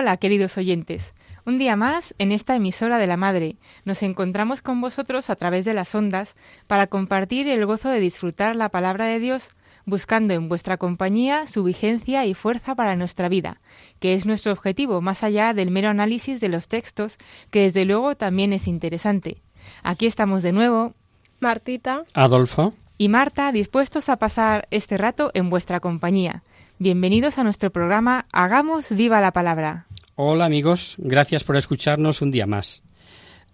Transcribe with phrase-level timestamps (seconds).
[0.00, 1.12] Hola, queridos oyentes.
[1.44, 5.64] Un día más, en esta emisora de la Madre, nos encontramos con vosotros a través
[5.64, 6.36] de las ondas
[6.68, 11.64] para compartir el gozo de disfrutar la palabra de Dios, buscando en vuestra compañía su
[11.64, 13.60] vigencia y fuerza para nuestra vida,
[13.98, 17.18] que es nuestro objetivo más allá del mero análisis de los textos,
[17.50, 19.42] que desde luego también es interesante.
[19.82, 20.94] Aquí estamos de nuevo,
[21.40, 22.72] Martita, Adolfo.
[22.98, 26.44] y Marta dispuestos a pasar este rato en vuestra compañía.
[26.80, 29.87] Bienvenidos a nuestro programa Hagamos viva la palabra.
[30.20, 32.82] Hola amigos, gracias por escucharnos un día más.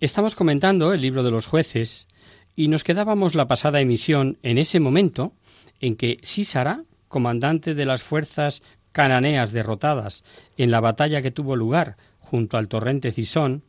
[0.01, 2.09] Estamos comentando el libro de los jueces
[2.57, 5.35] y nos quedábamos la pasada emisión en ese momento
[5.81, 8.63] en que Sísara, comandante de las fuerzas
[8.93, 10.25] cananeas derrotadas
[10.57, 13.63] en la batalla que tuvo lugar junto al torrente Cisón,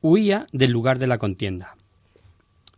[0.00, 1.76] huía del lugar de la contienda.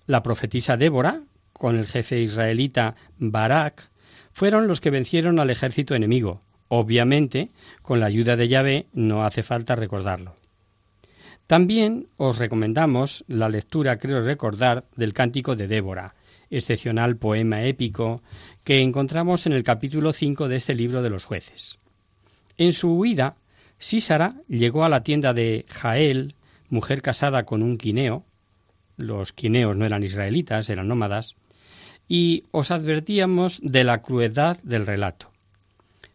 [0.07, 3.91] La profetisa Débora, con el jefe israelita Barak,
[4.33, 6.41] fueron los que vencieron al ejército enemigo.
[6.69, 7.47] Obviamente,
[7.83, 10.35] con la ayuda de Yahvé no hace falta recordarlo.
[11.47, 16.15] También os recomendamos la lectura, creo recordar, del Cántico de Débora,
[16.51, 18.23] excepcional poema épico
[18.65, 21.79] que encontramos en el capítulo 5 de este libro de los jueces.
[22.59, 23.37] En su huida,
[23.79, 26.35] Sísara llegó a la tienda de Jael,
[26.69, 28.25] mujer casada con un quineo,
[28.99, 31.35] los quineos no eran israelitas, eran nómadas,
[32.09, 35.31] y os advertíamos de la crueldad del relato.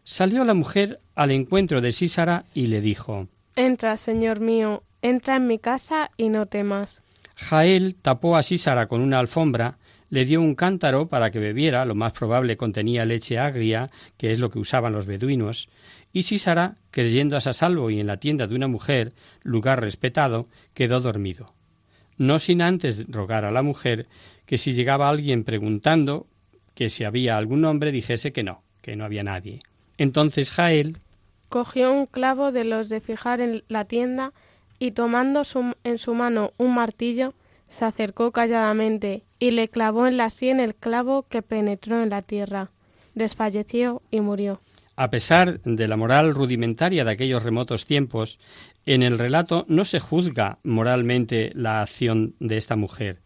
[0.04, 5.46] Salió la mujer al encuentro de Sísara y le dijo entra, Señor mío, entra en
[5.46, 7.02] mi casa y no temas.
[7.36, 9.78] Jael tapó a Sísara con una alfombra,
[10.10, 14.38] le dio un cántaro para que bebiera, lo más probable contenía leche agria, que es
[14.38, 15.68] lo que usaban los beduinos,
[16.12, 21.00] y Sísara, creyéndose a salvo y en la tienda de una mujer, lugar respetado, quedó
[21.00, 21.52] dormido.
[22.16, 24.06] No sin antes rogar a la mujer
[24.46, 26.28] que si llegaba alguien preguntando
[26.74, 29.58] que si había algún hombre dijese que no, que no había nadie.
[29.98, 30.98] Entonces Jael
[31.48, 34.32] Cogió un clavo de los de fijar en la tienda
[34.80, 37.32] y tomando su- en su mano un martillo,
[37.68, 42.22] se acercó calladamente y le clavó en la sien el clavo que penetró en la
[42.22, 42.70] tierra.
[43.14, 44.60] Desfalleció y murió.
[44.96, 48.38] A pesar de la moral rudimentaria de aquellos remotos tiempos,
[48.86, 53.20] en el relato no se juzga moralmente la acción de esta mujer.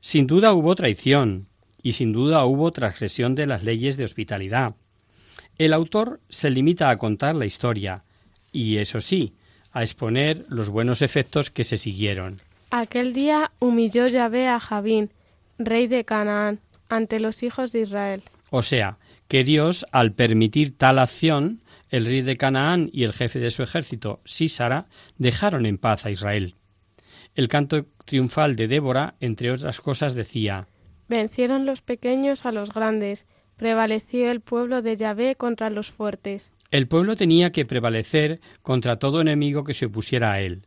[0.00, 1.46] Sin duda hubo traición
[1.82, 4.74] y sin duda hubo transgresión de las leyes de hospitalidad.
[5.60, 8.00] El autor se limita a contar la historia
[8.50, 9.34] y, eso sí,
[9.72, 12.38] a exponer los buenos efectos que se siguieron.
[12.70, 15.10] Aquel día humilló Yahvé a Javín,
[15.58, 18.22] rey de Canaán, ante los hijos de Israel.
[18.48, 18.96] O sea,
[19.28, 21.60] que Dios, al permitir tal acción,
[21.90, 24.86] el rey de Canaán y el jefe de su ejército, Sísara,
[25.18, 26.54] dejaron en paz a Israel.
[27.34, 30.68] El canto triunfal de Débora, entre otras cosas, decía
[31.06, 33.26] Vencieron los pequeños a los grandes,
[33.60, 36.50] prevaleció el pueblo de Yahvé contra los fuertes.
[36.70, 40.62] El pueblo tenía que prevalecer contra todo enemigo que se opusiera a él.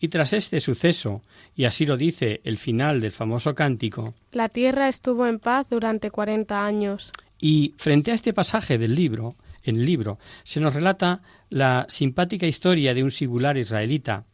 [0.00, 1.22] Y tras este suceso,
[1.54, 6.10] y así lo dice el final del famoso cántico, La tierra estuvo en paz durante
[6.10, 7.12] cuarenta años.
[7.38, 11.20] y frente a este pasaje del libro, en el libro, se nos relata
[11.50, 14.24] la simpática historia de un singular israelita,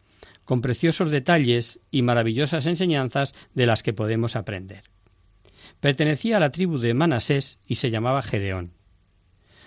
[0.44, 4.84] con preciosos detalles y maravillosas enseñanzas de las que podemos aprender.
[5.84, 8.72] Pertenecía a la tribu de Manasés y se llamaba Gedeón.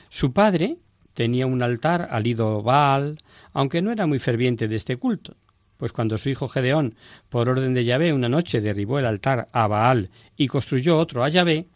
[0.09, 0.77] Su padre
[1.13, 3.19] tenía un altar al ídolo Baal,
[3.53, 5.35] aunque no era muy ferviente de este culto,
[5.77, 6.95] pues cuando su hijo Gedeón,
[7.29, 11.29] por orden de Yahvé, una noche derribó el altar a Baal y construyó otro a
[11.29, 11.67] Yahvé,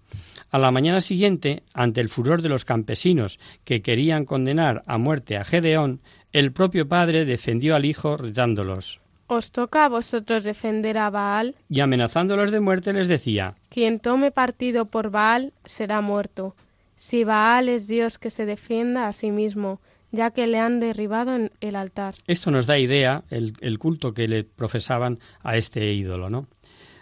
[0.50, 5.38] a la mañana siguiente, ante el furor de los campesinos que querían condenar a muerte
[5.38, 6.02] a Gedeón,
[6.32, 9.01] el propio padre defendió al hijo retándolos,
[9.34, 11.56] ¿Os toca a vosotros defender a Baal?
[11.70, 16.54] y amenazándolos de muerte les decía Quien tome partido por Baal será muerto.
[16.98, 19.80] Si Baal es Dios que se defienda a sí mismo,
[20.12, 22.16] ya que le han derribado en el altar.
[22.28, 26.48] Esto nos da idea el, el culto que le profesaban a este ídolo, ¿no?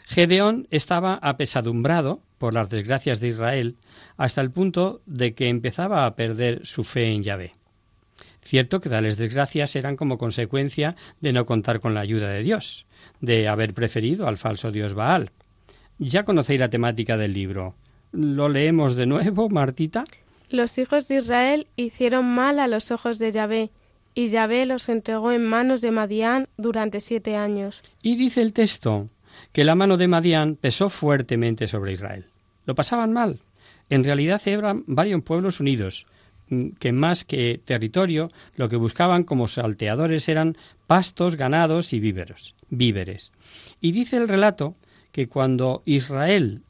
[0.06, 3.78] Gedeón estaba apesadumbrado por las desgracias de Israel
[4.18, 7.54] hasta el punto de que empezaba a perder su fe en Yahvé.
[8.50, 12.88] Cierto que tales desgracias eran como consecuencia de no contar con la ayuda de Dios,
[13.22, 15.30] de haber preferido al falso dios Baal.
[16.00, 17.76] Ya conocéis la temática del libro.
[18.12, 20.04] ¿Lo leemos de nuevo, Martita?
[20.50, 23.70] Los hijos de Israel hicieron mal a los ojos de Yahvé,
[24.16, 27.84] y Yahvé los entregó en manos de Madián durante siete años.
[28.02, 29.10] Y dice el texto
[29.52, 32.26] que la mano de Madián pesó fuertemente sobre Israel.
[32.66, 33.42] Lo pasaban mal.
[33.92, 36.08] En realidad eran varios pueblos unidos,
[36.80, 40.58] que más que territorio, lo que buscaban como salteadores eran
[40.88, 42.56] pastos, ganados y víveres.
[42.70, 43.32] víveres.
[43.82, 44.74] Y dice el relato
[45.12, 46.62] que cuando Israel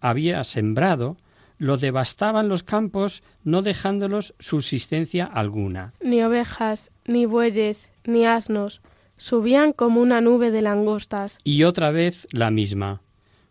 [0.00, 1.16] había sembrado,
[1.58, 5.92] lo devastaban los campos, no dejándolos subsistencia alguna.
[6.00, 8.82] Ni ovejas, ni bueyes, ni asnos,
[9.16, 11.38] subían como una nube de langostas.
[11.44, 13.00] Y otra vez la misma.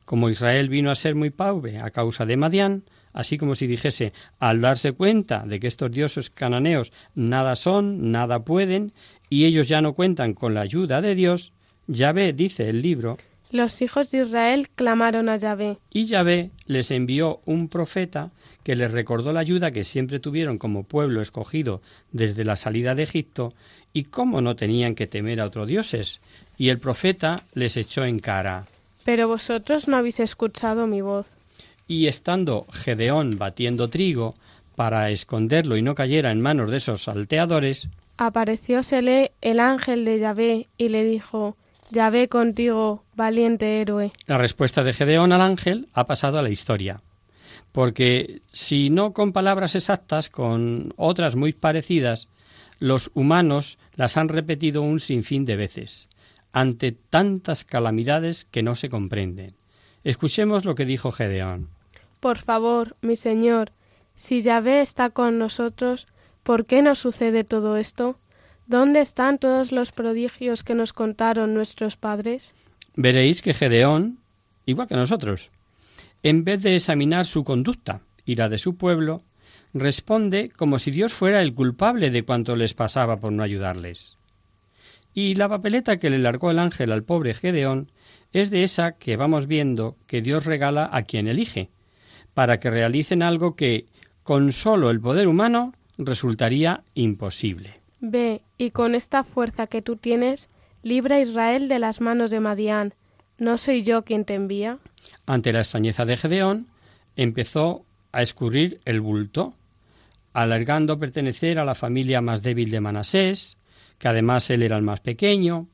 [0.05, 2.83] Como Israel vino a ser muy pobre a causa de Madián,
[3.15, 8.43] así como si dijese, al darse cuenta de que estos dioses cananeos nada son, nada
[8.43, 8.91] pueden,
[9.29, 11.51] y ellos ya no cuentan con la ayuda de Dios,
[11.87, 13.17] Yahvé, dice el libro,
[13.51, 15.77] Los hijos de Israel clamaron a Yahvé.
[15.91, 18.31] y Yahvé les envió un profeta
[18.63, 23.03] que les recordó la ayuda que siempre tuvieron como pueblo escogido desde la salida de
[23.03, 23.53] Egipto
[23.93, 26.19] y cómo no tenían que temer a otros dioses.
[26.57, 28.65] Y el profeta les echó en cara.
[29.03, 31.27] Pero vosotros no habéis escuchado mi voz.
[31.87, 34.33] Y estando Gedeón batiendo trigo
[34.75, 40.67] para esconderlo y no cayera en manos de esos salteadores, Apareciósele el ángel de Yahvé
[40.77, 41.57] y le dijo,
[41.91, 44.11] Yahvé contigo, valiente héroe.
[44.25, 47.01] la respuesta de Gedeón al ángel ha pasado a la historia.
[47.73, 52.29] Porque si no con palabras exactas, con otras muy parecidas,
[52.79, 56.07] los humanos las han repetido un sinfín de veces,
[56.53, 59.51] ante tantas calamidades que no se comprenden.
[60.05, 61.67] Escuchemos lo que dijo Gedeón.
[62.19, 63.71] Por favor, mi señor,
[64.15, 66.07] si Yahvé está con nosotros,
[66.43, 68.17] ¿por qué nos sucede todo esto?
[68.67, 72.53] ¿Dónde están todos los prodigios que nos contaron nuestros padres?
[72.95, 74.19] Veréis que Gedeón,
[74.65, 75.51] igual que nosotros,
[76.23, 79.21] en vez de examinar su conducta y la de su pueblo,
[79.73, 84.17] responde como si Dios fuera el culpable de cuanto les pasaba por no ayudarles.
[85.13, 87.91] Y la papeleta que le largó el ángel al pobre Gedeón
[88.33, 91.69] es de esa que vamos viendo que Dios regala a quien elige,
[92.35, 93.87] para que realicen algo que,
[94.21, 97.73] con solo el poder humano, resultaría imposible.
[98.01, 100.49] Ve, y con esta fuerza que tú tienes,
[100.83, 102.93] libra a Israel de las manos de Madián.
[103.39, 104.77] ¿No soy yo quien te envía?
[105.25, 106.67] Ante la extrañeza de Gedeón,
[107.15, 109.53] empezó a escurrir el bulto,
[110.33, 113.57] alargando pertenecer a la familia más débil de Manasés,
[113.97, 115.67] que además él era el más pequeño,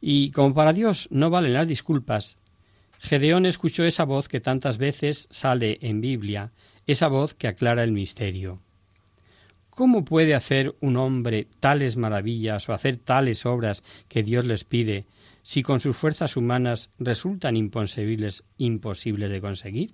[0.00, 2.36] y como para Dios no valen las disculpas,
[2.98, 6.52] Gedeón escuchó esa voz que tantas veces sale en Biblia,
[6.86, 8.60] esa voz que aclara el misterio.
[9.70, 15.06] ¿Cómo puede hacer un hombre tales maravillas o hacer tales obras que Dios les pide
[15.42, 19.92] si con sus fuerzas humanas resultan imposibles, imposibles de conseguir?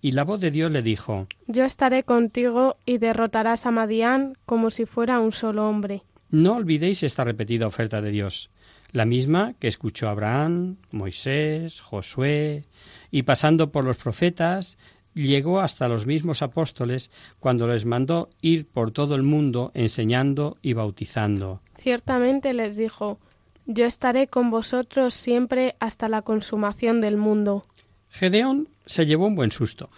[0.00, 4.72] Y la voz de Dios le dijo, Yo estaré contigo y derrotarás a Madián como
[4.72, 6.02] si fuera un solo hombre.
[6.28, 8.50] No olvidéis esta repetida oferta de Dios,
[8.92, 12.64] la misma que escuchó Abraham, Moisés, Josué,
[13.10, 14.76] y pasando por los profetas,
[15.14, 20.74] llegó hasta los mismos apóstoles cuando les mandó ir por todo el mundo enseñando y
[20.74, 21.60] bautizando.
[21.76, 23.18] Ciertamente les dijo,
[23.66, 27.62] Yo estaré con vosotros siempre hasta la consumación del mundo.
[28.10, 29.88] Gedeón se llevó un buen susto.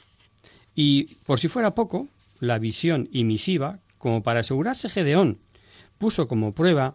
[0.74, 2.08] Y, por si fuera poco,
[2.40, 5.38] la visión y misiva, como para asegurarse Gedeón,
[5.98, 6.94] puso como prueba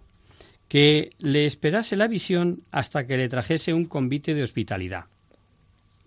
[0.69, 5.05] que le esperase la visión hasta que le trajese un convite de hospitalidad.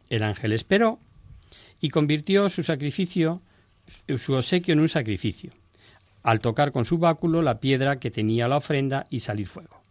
[0.08, 0.98] El ángel esperó
[1.80, 3.42] y convirtió su sacrificio,
[4.16, 5.50] su obsequio en un sacrificio,
[6.22, 9.82] al tocar con su báculo la piedra que tenía la ofrenda y salir fuego.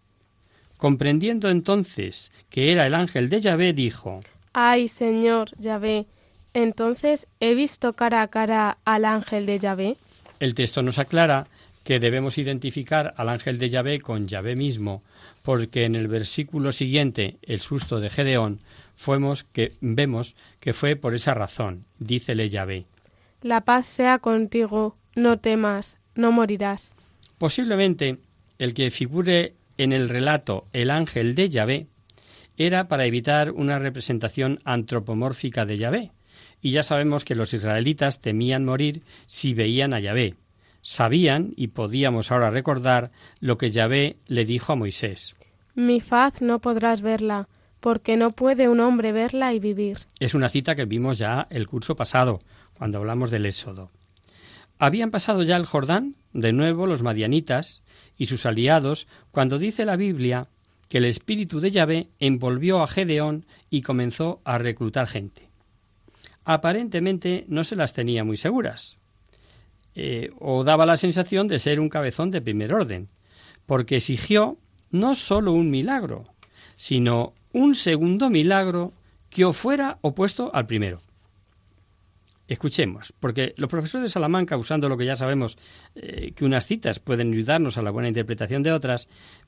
[0.77, 4.21] Comprendiendo entonces que era el ángel de Yahvé, dijo
[4.53, 6.05] Ay, Señor Yahvé,
[6.53, 9.97] entonces he visto cara a cara al ángel de Yahvé.
[10.39, 11.47] El texto nos aclara
[11.83, 15.03] que debemos identificar al ángel de Yahvé con Yahvé mismo,
[15.41, 18.59] porque en el versículo siguiente, el susto de Gedeón,
[18.95, 22.85] fuemos que vemos que fue por esa razón, dícele Yahvé.
[23.41, 26.95] La paz sea contigo, no temas, no morirás.
[27.37, 28.19] Posiblemente
[28.59, 31.87] el que figure en el relato el ángel de Yahvé
[32.57, 36.11] era para evitar una representación antropomórfica de Yahvé,
[36.61, 40.35] y ya sabemos que los israelitas temían morir si veían a Yahvé,
[40.81, 45.35] sabían y podíamos ahora recordar lo que Yahvé le dijo a Moisés.
[45.75, 47.47] Mi faz no podrás verla,
[47.79, 49.99] porque no puede un hombre verla y vivir.
[50.19, 52.39] Es una cita que vimos ya el curso pasado,
[52.73, 53.91] cuando hablamos del Éxodo.
[54.79, 57.83] Habían pasado ya el Jordán, de nuevo los madianitas
[58.17, 60.47] y sus aliados, cuando dice la Biblia
[60.89, 65.49] que el espíritu de Yahvé envolvió a Gedeón y comenzó a reclutar gente.
[66.43, 68.97] Aparentemente no se las tenía muy seguras,
[69.95, 73.09] eh, o daba la sensación de ser un cabezón de primer orden,
[73.65, 74.57] porque exigió
[74.89, 76.25] no sólo un milagro,
[76.75, 78.93] sino un segundo milagro
[79.29, 81.01] que fuera opuesto al primero.
[82.47, 85.57] Escuchemos, porque los profesores de Salamanca, usando lo que ya sabemos,
[85.95, 89.07] eh, que unas citas pueden ayudarnos a la buena interpretación de otras,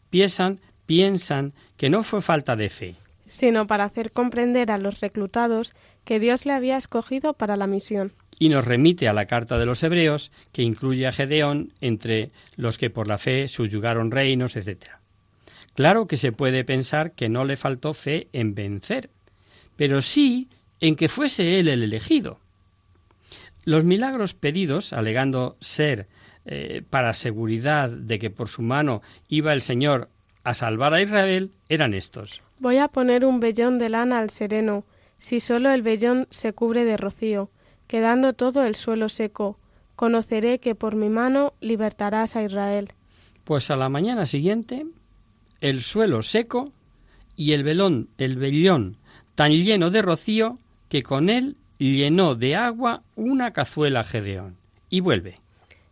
[0.09, 2.95] piensan, piensan que no fue falta de fe,
[3.27, 5.73] sino para hacer comprender a los reclutados
[6.05, 8.13] que Dios le había escogido para la misión.
[8.39, 12.77] Y nos remite a la carta de los Hebreos, que incluye a Gedeón entre los
[12.77, 14.85] que por la fe subyugaron reinos, etc.
[15.75, 19.09] Claro que se puede pensar que no le faltó fe en vencer,
[19.75, 20.49] pero sí
[20.79, 22.39] en que fuese él el elegido.
[23.65, 26.07] Los milagros pedidos, alegando ser
[26.45, 30.09] eh, para seguridad de que por su mano iba el Señor
[30.43, 32.41] a salvar a Israel, eran estos.
[32.63, 34.85] Voy a poner un vellón de lana al sereno,
[35.17, 37.49] si solo el vellón se cubre de rocío,
[37.87, 39.59] quedando todo el suelo seco.
[39.97, 42.93] Conoceré que por mi mano libertarás a Israel.
[43.43, 44.85] Pues a la mañana siguiente,
[45.59, 46.71] el suelo seco
[47.35, 48.95] y el velón, el vellón
[49.35, 54.55] tan lleno de rocío que con él llenó de agua una cazuela Gedeón.
[54.89, 55.35] Y vuelve.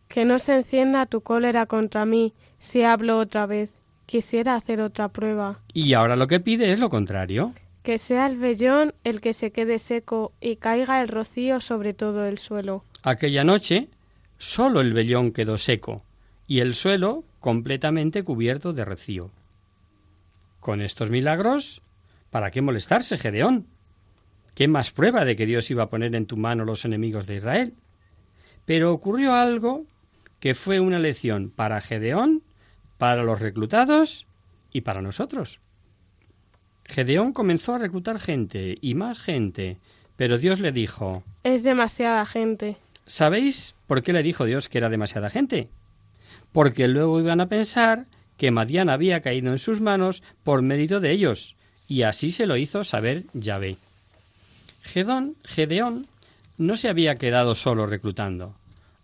[0.08, 3.81] Que no se encienda tu cólera contra mí si hablo otra vez.
[4.12, 5.62] Quisiera hacer otra prueba.
[5.74, 7.54] Y ahora lo que pide es lo contrario.
[7.82, 12.26] Que sea el vellón el que se quede seco y caiga el rocío sobre todo
[12.26, 12.84] el suelo.
[13.04, 13.88] Aquella noche
[14.38, 16.04] solo el vellón quedó seco
[16.46, 19.32] y el suelo completamente cubierto de rocío.
[20.60, 21.82] Con estos milagros,
[22.32, 23.68] ¿para qué molestarse, Gedeón?
[24.56, 27.38] ¿Qué más prueba de que Dios iba a poner en tu mano los enemigos de
[27.38, 27.76] Israel?
[28.66, 29.86] Pero ocurrió algo
[30.42, 32.44] que fue una lección para Gedeón,
[33.02, 34.28] para los reclutados
[34.72, 35.60] y para nosotros.
[36.86, 39.80] Gedeón comenzó a reclutar gente y más gente,
[40.18, 42.78] pero Dios le dijo Es demasiada gente.
[43.08, 45.68] ¿Sabéis por qué le dijo Dios que era demasiada gente?
[46.52, 48.06] Porque luego iban a pensar
[48.38, 51.56] que Madián había caído en sus manos por mérito de ellos,
[51.88, 53.78] y así se lo hizo saber Yahvé.
[54.84, 56.06] Gedón, Gedeón
[56.60, 58.54] no se había quedado solo reclutando.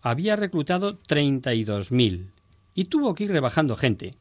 [0.03, 2.29] Había reclutado treinta y dos mil
[2.77, 4.13] y tuvo que ir rebajando gente.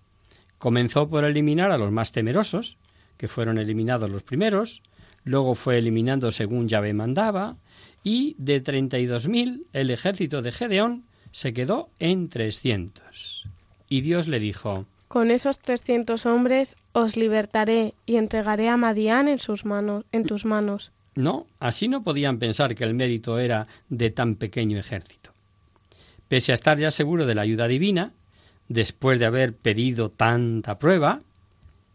[0.57, 2.79] Comenzó por eliminar a los más temerosos,
[3.19, 4.83] que fueron eliminados los primeros,
[5.25, 7.57] luego fue eliminando según Yahvé mandaba,
[8.03, 13.47] y de treinta y dos mil el ejército de Gedeón se quedó en trescientos.
[13.91, 19.39] Y Dios le dijo Con esos trescientos hombres os libertaré y entregaré a Madián en
[19.39, 20.93] sus manos, en tus manos.
[21.15, 25.33] No, así no podían pensar que el mérito era de tan pequeño ejército.
[26.27, 28.15] Pese a estar ya seguro de la ayuda divina,
[28.69, 31.21] después de haber pedido tanta prueba,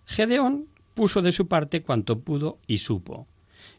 [0.06, 3.28] Gedeón puso de su parte cuanto pudo y supo.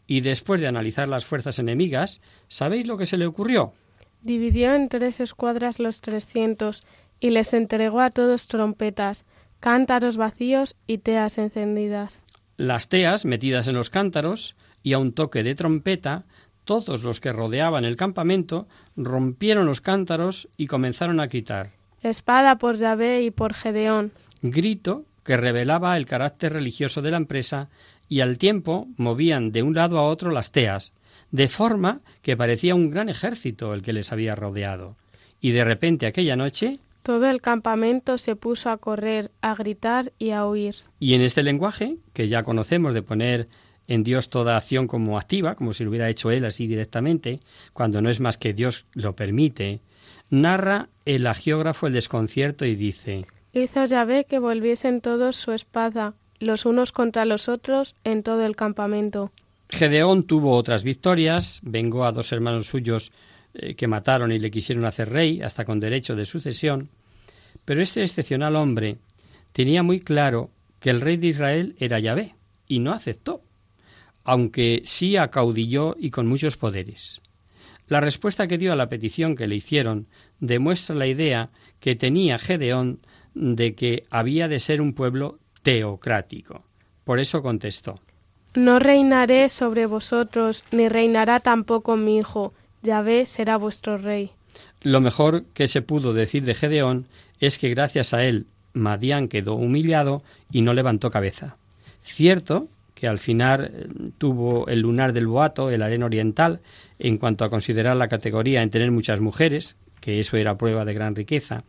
[0.07, 3.73] Y después de analizar las fuerzas enemigas, ¿sabéis lo que se le ocurrió?
[4.21, 6.83] Dividió en tres escuadras los trescientos
[7.19, 9.25] y les entregó a todos trompetas,
[9.59, 12.21] cántaros vacíos y teas encendidas.
[12.57, 16.25] Las teas metidas en los cántaros y a un toque de trompeta,
[16.65, 21.71] todos los que rodeaban el campamento rompieron los cántaros y comenzaron a gritar.
[22.03, 24.11] Espada por Yahvé y por Gedeón.
[24.41, 27.69] Grito que revelaba el carácter religioso de la empresa
[28.09, 30.93] y al tiempo movían de un lado a otro las teas,
[31.31, 34.97] de forma que parecía un gran ejército el que les había rodeado.
[35.39, 40.31] Y de repente aquella noche todo el campamento se puso a correr, a gritar y
[40.31, 40.75] a huir.
[41.01, 43.49] Y en este lenguaje, que ya conocemos de poner
[43.89, 47.41] en Dios toda acción como activa, como si lo hubiera hecho él así directamente,
[47.73, 49.81] cuando no es más que Dios lo permite,
[50.33, 56.65] narra el agiógrafo el desconcierto y dice Hizo Yahvé que volviesen todos su espada, los
[56.65, 59.31] unos contra los otros, en todo el campamento.
[59.69, 63.11] Gedeón tuvo otras victorias, vengó a dos hermanos suyos
[63.53, 66.89] eh, que mataron y le quisieron hacer rey, hasta con derecho de sucesión,
[67.63, 68.97] pero este excepcional hombre
[69.51, 70.49] tenía muy claro
[70.79, 72.33] que el rey de Israel era Yahvé,
[72.67, 73.41] y no aceptó
[74.23, 77.21] aunque sí acaudilló y con muchos poderes.
[77.87, 80.07] La respuesta que dio a la petición que le hicieron
[80.39, 81.49] demuestra la idea
[81.79, 82.99] que tenía Gedeón
[83.33, 86.63] de que había de ser un pueblo teocrático.
[87.03, 87.99] Por eso contestó
[88.53, 92.53] No reinaré sobre vosotros, ni reinará tampoco mi hijo.
[92.83, 94.31] Yahvé será vuestro rey.
[94.81, 97.07] Lo mejor que se pudo decir de Gedeón
[97.39, 101.55] es que gracias a él Madián quedó humillado y no levantó cabeza.
[102.01, 102.67] Cierto
[103.03, 106.61] que al final eh, tuvo el lunar del boato, el arena oriental,
[106.99, 110.93] en cuanto a considerar la categoría en tener muchas mujeres, que eso era prueba de
[110.93, 111.65] gran riqueza,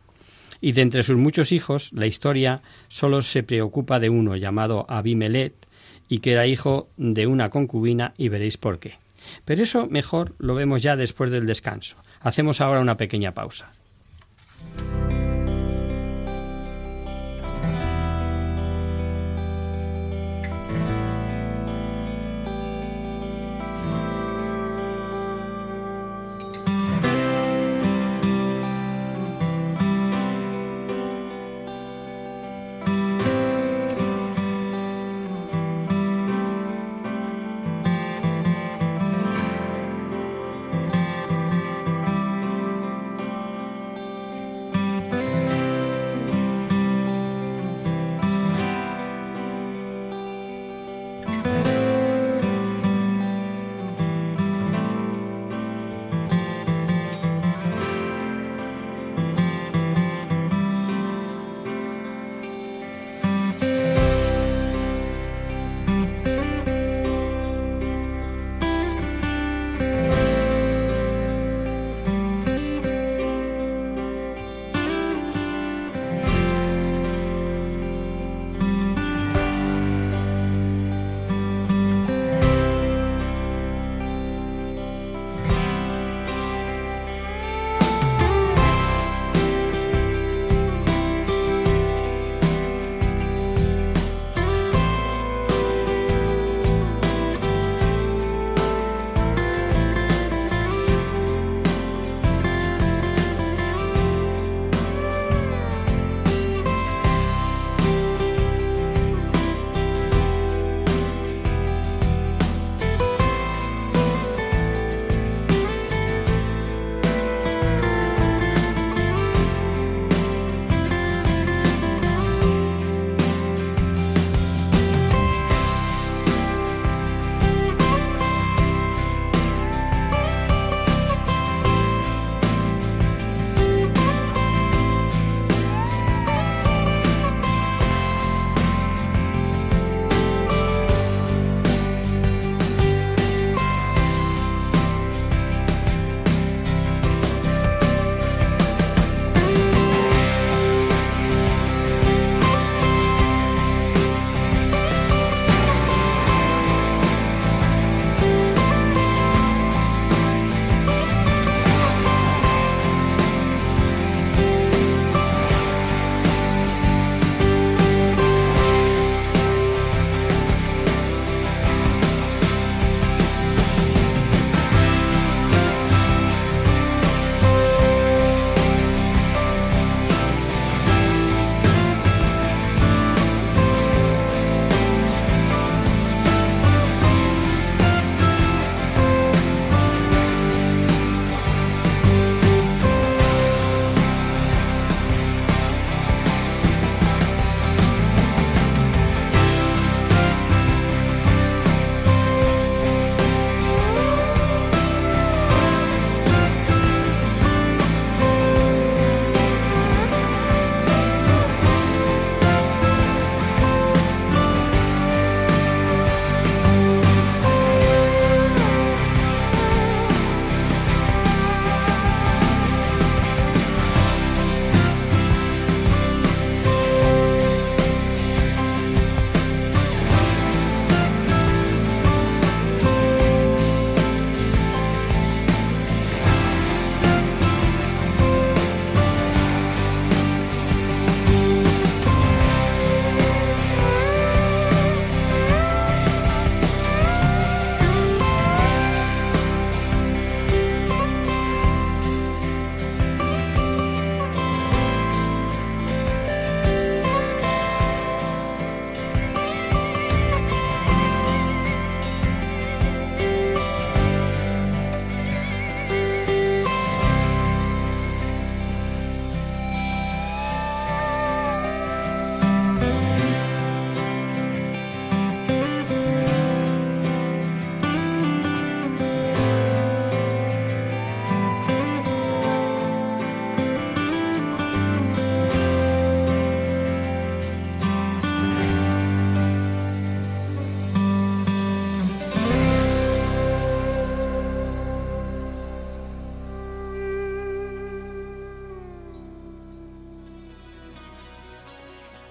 [0.61, 5.55] y de entre sus muchos hijos, la historia solo se preocupa de uno llamado Abimelet,
[6.07, 8.93] y que era hijo de una concubina, y veréis por qué.
[9.43, 11.97] Pero eso mejor lo vemos ya después del descanso.
[12.21, 13.73] Hacemos ahora una pequeña pausa.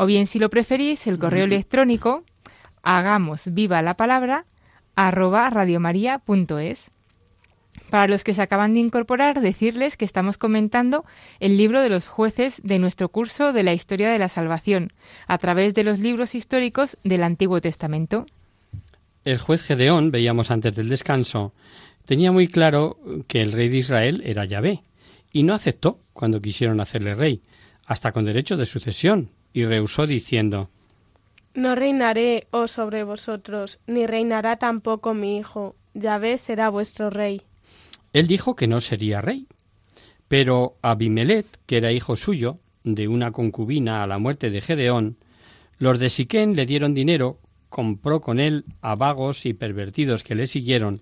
[0.00, 2.22] O bien, si lo preferís, el correo electrónico
[2.84, 4.44] hagamos viva la palabra
[4.94, 6.92] arroba radiomaria.es.
[7.90, 11.04] Para los que se acaban de incorporar, decirles que estamos comentando
[11.40, 14.92] el libro de los jueces de nuestro curso de la historia de la salvación,
[15.26, 18.26] a través de los libros históricos del Antiguo Testamento.
[19.24, 21.54] El juez Gedeón, veíamos antes del descanso,
[22.06, 24.80] tenía muy claro que el rey de Israel era Yahvé,
[25.32, 27.42] y no aceptó cuando quisieron hacerle rey,
[27.84, 30.70] hasta con derecho de sucesión, y rehusó diciendo
[31.54, 37.42] No reinaré, oh sobre vosotros, ni reinará tampoco mi hijo, Yahvé será vuestro rey.
[38.12, 39.46] Él dijo que no sería rey.
[40.28, 45.16] Pero Abimelet, que era hijo suyo, de una concubina a la muerte de Gedeón,
[45.78, 50.46] los de Siquén le dieron dinero, compró con él a vagos y pervertidos que le
[50.46, 51.00] siguieron,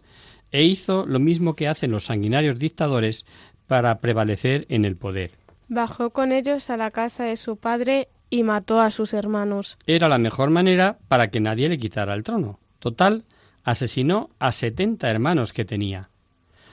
[0.53, 3.27] e hizo lo mismo que hacen los sanguinarios dictadores
[3.67, 5.33] para prevalecer en el poder.
[5.69, 9.79] Bajó con ellos a la casa de su padre y mató a sus hermanos.
[9.87, 12.59] Era la mejor manera para que nadie le quitara el trono.
[12.79, 13.25] Total,
[13.65, 16.11] asesinó a setenta hermanos que tenía.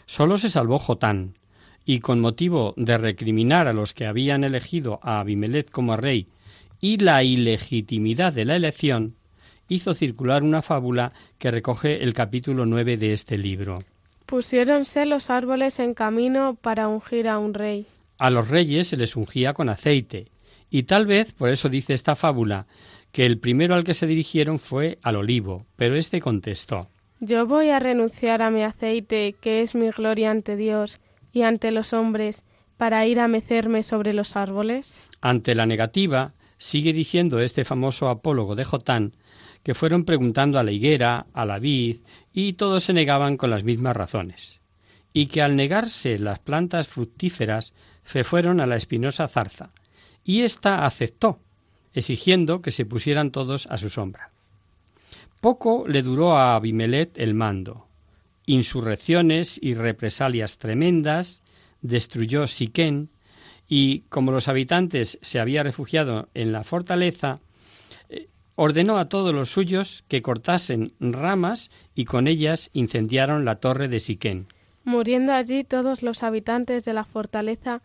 [0.05, 1.37] Solo se salvó Jotán,
[1.85, 6.27] y con motivo de recriminar a los que habían elegido a Abimelech como rey
[6.79, 9.15] y la ilegitimidad de la elección,
[9.69, 13.79] hizo circular una fábula que recoge el capítulo nueve de este libro.
[14.25, 17.87] Pusiéronse los árboles en camino para ungir a un rey.
[18.17, 20.27] A los reyes se les ungía con aceite,
[20.73, 22.65] y tal vez por eso dice esta fábula
[23.11, 27.69] que el primero al que se dirigieron fue al olivo, pero éste contestó Yo voy
[27.69, 30.99] a renunciar a mi aceite, que es mi gloria ante Dios
[31.31, 32.43] y ante los hombres,
[32.75, 35.07] para ir a mecerme sobre los árboles.
[35.21, 39.13] Ante la negativa, sigue diciendo este famoso apólogo de Jotán,
[39.61, 41.97] que fueron preguntando a la higuera, a la vid,
[42.33, 44.59] y todos se negaban con las mismas razones,
[45.13, 49.69] y que al negarse las plantas fructíferas se fueron a la espinosa zarza,
[50.23, 51.39] y ésta aceptó,
[51.93, 54.29] exigiendo que se pusieran todos a su sombra.
[55.41, 57.87] Poco le duró a Abimelet el mando.
[58.45, 61.43] Insurrecciones y represalias tremendas,
[61.81, 63.09] destruyó Siquén,
[63.67, 67.39] y como los habitantes se habían refugiado en la fortaleza,
[68.09, 73.87] eh, ordenó a todos los suyos que cortasen ramas y con ellas incendiaron la torre
[73.87, 74.47] de Siquén.
[74.83, 77.81] Muriendo allí todos los habitantes de la fortaleza,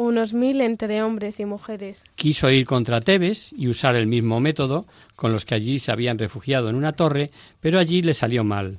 [0.00, 2.04] unos mil entre hombres y mujeres.
[2.14, 6.18] Quiso ir contra Tebes y usar el mismo método con los que allí se habían
[6.18, 8.78] refugiado en una torre, pero allí le salió mal.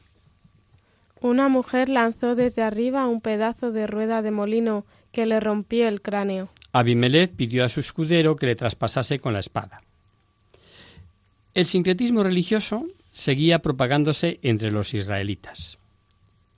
[1.20, 6.02] Una mujer lanzó desde arriba un pedazo de rueda de molino que le rompió el
[6.02, 6.50] cráneo.
[6.74, 9.84] Abimelech pidió a su escudero que le traspasase con la espada.
[11.54, 15.78] El sincretismo religioso seguía propagándose entre los israelitas.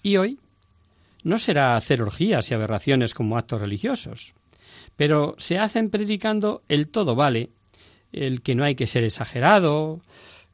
[0.02, 0.40] Y hoy
[1.24, 4.34] no será hacer orgías y aberraciones como actos religiosos,
[4.96, 7.50] pero se hacen predicando el todo vale,
[8.12, 10.02] el que no hay que ser exagerado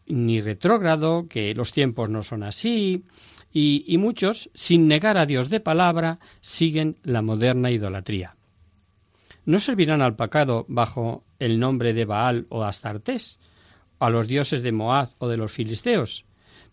[0.10, 3.04] ni retrógrado, que los tiempos no son así,
[3.52, 8.36] y, muchos, sin negar a Dios de palabra, siguen la moderna idolatría.
[9.46, 13.40] No servirán al pecado bajo el nombre de Baal o Astartés,
[14.00, 16.26] a los dioses de Moab o de los filisteos,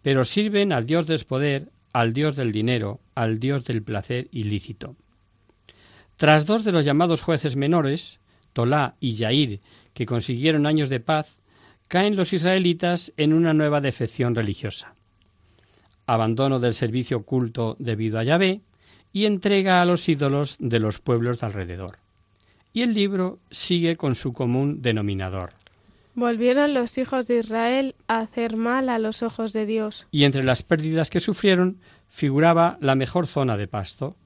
[0.02, 4.96] pero sirven al dios del poder, al dios del dinero, al dios del placer ilícito.
[6.16, 8.20] Tras dos de los llamados jueces menores,
[8.52, 9.60] Tolá y Yair,
[9.92, 11.38] que consiguieron años de paz,
[11.88, 14.94] caen los israelitas en una nueva defección religiosa.
[16.06, 18.60] Abandono del servicio oculto debido a Yahvé
[19.12, 21.98] y entrega a los ídolos de los pueblos de alrededor.
[22.72, 25.52] Y el libro sigue con su común denominador.
[26.14, 30.06] Volvieron los hijos de Israel a hacer mal a los ojos de Dios.
[30.10, 34.16] Y entre las pérdidas que sufrieron figuraba la mejor zona de pasto,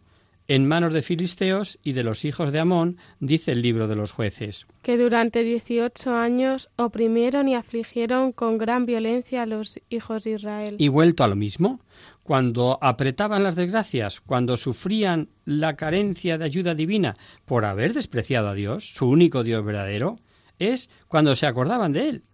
[0.51, 4.11] en manos de filisteos y de los hijos de Amón, dice el libro de los
[4.11, 4.67] jueces.
[4.83, 10.75] que durante dieciocho años oprimieron y afligieron con gran violencia a los hijos de Israel.
[10.77, 11.79] Y vuelto a lo mismo,
[12.25, 18.55] cuando apretaban las desgracias, cuando sufrían la carencia de ayuda divina por haber despreciado a
[18.55, 20.17] Dios, su único Dios verdadero,
[20.59, 22.25] es cuando se acordaban de él.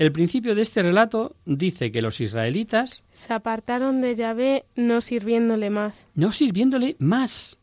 [0.00, 5.68] El principio de este relato dice que los israelitas, Se apartaron de Yahvé no sirviéndole
[5.68, 6.08] más.
[6.14, 7.58] no sirviéndole más,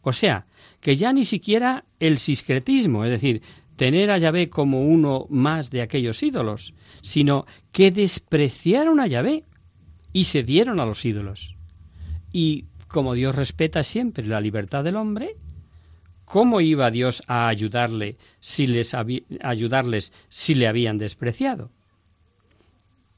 [0.00, 0.46] o sea,
[0.80, 3.42] que ya ni siquiera el siscretismo, es decir,
[3.76, 9.44] tener a Yahvé como uno más de aquellos ídolos, sino que despreciaron a Yahvé
[10.14, 11.56] y se dieron a los ídolos.
[12.32, 15.36] Y como Dios respeta siempre la libertad del hombre,
[16.24, 21.70] ¿cómo iba Dios a ayudarle si les ayudarles si le habían despreciado?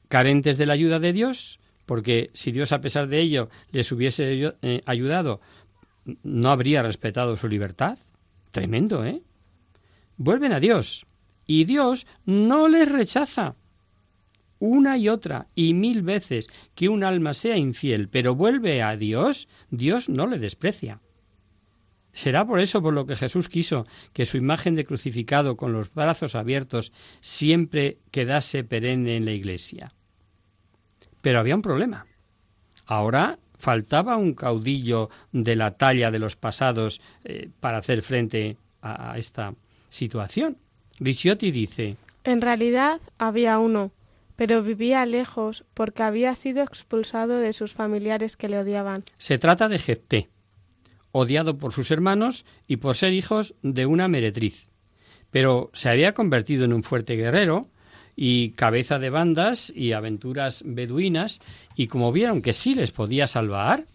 [0.07, 4.53] Carentes de la ayuda de Dios, porque si Dios a pesar de ello les hubiese
[4.61, 5.41] eh, ayudado,
[6.23, 7.97] no habría respetado su libertad.
[8.51, 9.21] Tremendo, ¿eh?
[10.17, 11.05] Vuelven a Dios
[11.45, 13.55] y Dios no les rechaza.
[14.59, 19.47] Una y otra y mil veces que un alma sea infiel, pero vuelve a Dios,
[19.69, 21.01] Dios no le desprecia.
[22.15, 25.93] Será por eso por lo que Jesús quiso que su imagen de crucificado con los
[25.93, 29.91] brazos abiertos siempre quedase perenne en la iglesia.
[31.21, 32.07] Pero había un problema.
[32.85, 39.17] Ahora faltaba un caudillo de la talla de los pasados eh, para hacer frente a,
[39.17, 39.51] esta
[39.89, 40.57] situación.
[40.99, 43.91] Ricciotti dice En realidad había uno,
[44.37, 49.03] pero vivía lejos porque había sido expulsado de sus familiares que le odiaban.
[49.17, 50.29] Se trata de Jefté,
[51.17, 54.67] odiado por sus hermanos y por ser hijos de una meretriz.
[55.31, 57.69] Pero se había convertido en un fuerte guerrero
[58.17, 61.39] y cabeza de bandas y aventuras beduinas,
[61.73, 63.85] y como vieron que sí les podía salvar,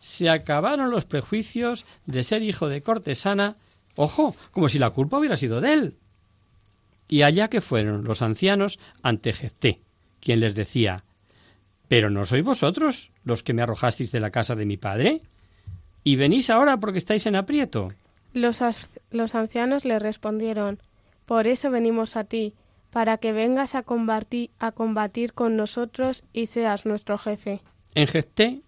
[0.00, 3.56] se acabaron los prejuicios de ser hijo de cortesana,
[3.94, 5.96] ojo, como si la culpa hubiera sido de él.
[7.08, 9.76] Y allá que fueron los ancianos ante Jefté,
[10.20, 11.04] quien les decía
[11.88, 15.20] ¿Pero no sois vosotros los que me arrojasteis de la casa de mi padre?
[16.04, 17.88] ¿Y venís ahora porque estáis en aprieto?
[18.32, 18.60] Los,
[19.10, 20.78] los ancianos le respondieron
[21.26, 22.54] Por eso venimos a ti,
[22.90, 27.60] para que vengas a combatir, a combatir con nosotros y seas nuestro jefe.
[27.94, 28.60] En Jefté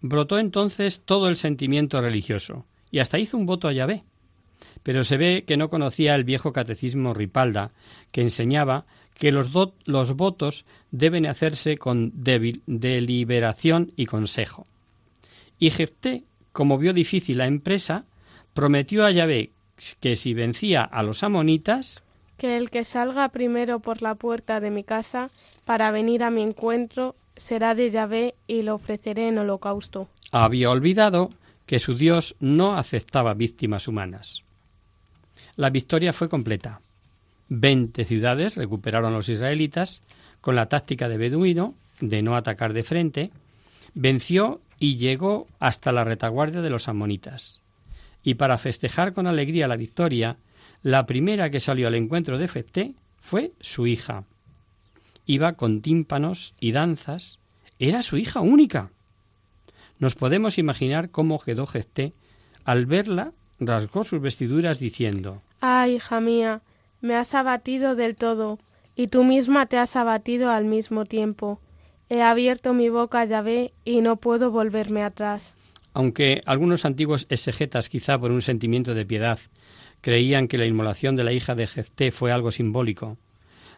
[0.00, 4.04] brotó entonces todo el sentimiento religioso, y hasta hizo un voto a Yahvé.
[4.82, 7.72] Pero se ve que no conocía el viejo catecismo Ripalda,
[8.12, 9.50] que enseñaba que los,
[9.84, 14.64] los votos deben hacerse con deliberación y consejo.
[15.58, 16.24] Y Jefté,
[16.56, 18.06] como vio difícil la empresa,
[18.54, 19.50] prometió a Yahvé
[20.00, 22.02] que si vencía a los amonitas,
[22.38, 25.28] que el que salga primero por la puerta de mi casa
[25.66, 30.08] para venir a mi encuentro será de Yahvé y lo ofreceré en holocausto.
[30.32, 31.28] Había olvidado
[31.66, 34.42] que su Dios no aceptaba víctimas humanas.
[35.56, 36.80] La victoria fue completa.
[37.50, 40.00] Veinte ciudades recuperaron los israelitas
[40.40, 43.30] con la táctica de Beduino de no atacar de frente,
[43.92, 47.60] venció y llegó hasta la retaguardia de los amonitas.
[48.22, 50.36] Y para festejar con alegría la victoria,
[50.82, 54.24] la primera que salió al encuentro de Fete fue su hija.
[55.26, 57.38] Iba con tímpanos y danzas.
[57.78, 58.90] Era su hija única.
[59.98, 62.12] Nos podemos imaginar cómo quedó Jefté.
[62.64, 66.60] Al verla, rasgó sus vestiduras diciendo Ah, hija mía,
[67.00, 68.58] me has abatido del todo,
[68.94, 71.60] y tú misma te has abatido al mismo tiempo.
[72.08, 75.56] He abierto mi boca Yahvé y no puedo volverme atrás.
[75.92, 79.38] Aunque algunos antiguos exegetas, quizá por un sentimiento de piedad,
[80.02, 83.16] creían que la inmolación de la hija de Jefté fue algo simbólico.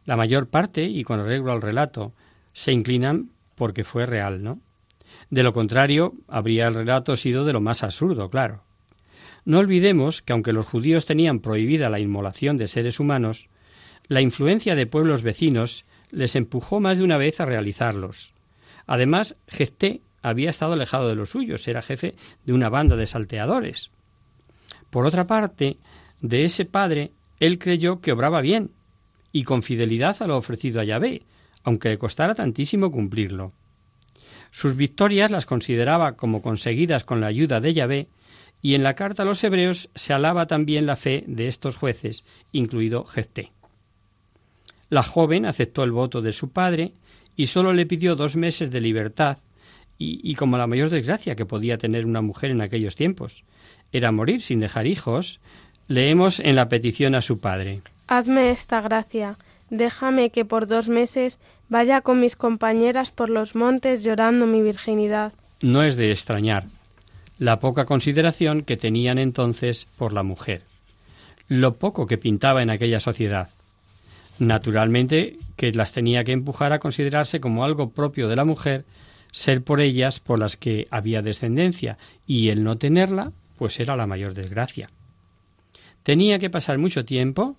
[0.04, 2.12] La mayor parte, y con arreglo al relato,
[2.52, 4.60] se inclinan porque fue real, ¿no?
[5.30, 8.62] De lo contrario, habría el relato sido de lo más absurdo, claro.
[9.44, 13.48] No olvidemos que aunque los judíos tenían prohibida la inmolación de seres humanos,
[14.06, 18.32] la influencia de pueblos vecinos les empujó más de una vez a realizarlos.
[18.86, 23.90] Además, Jefté había estado alejado de los suyos, era jefe de una banda de salteadores.
[24.90, 25.76] Por otra parte,
[26.20, 28.70] de ese padre, él creyó que obraba bien
[29.32, 31.22] y con fidelidad a lo ofrecido a Yahvé,
[31.62, 33.52] aunque le costara tantísimo cumplirlo.
[34.50, 38.08] Sus victorias las consideraba como conseguidas con la ayuda de Yahvé,
[38.60, 42.24] y en la carta a los hebreos se alaba también la fe de estos jueces,
[42.50, 43.50] incluido Jefté.
[44.90, 46.92] La joven aceptó el voto de su padre
[47.36, 49.38] y sólo le pidió dos meses de libertad,
[49.98, 53.44] y, y como la mayor desgracia que podía tener una mujer en aquellos tiempos
[53.90, 55.40] era morir sin dejar hijos,
[55.88, 57.80] Leemos en la petición a su padre.
[58.08, 59.36] Hazme esta gracia,
[59.70, 65.32] déjame que por dos meses vaya con mis compañeras por los montes llorando mi virginidad.
[65.62, 66.66] No es de extrañar
[67.38, 70.62] la poca consideración que tenían entonces por la mujer,
[71.48, 73.48] lo poco que pintaba en aquella sociedad.
[74.38, 78.84] Naturalmente que las tenía que empujar a considerarse como algo propio de la mujer,
[79.32, 84.06] ser por ellas por las que había descendencia, y el no tenerla, pues era la
[84.06, 84.88] mayor desgracia.
[86.02, 87.56] Tenía que pasar mucho tiempo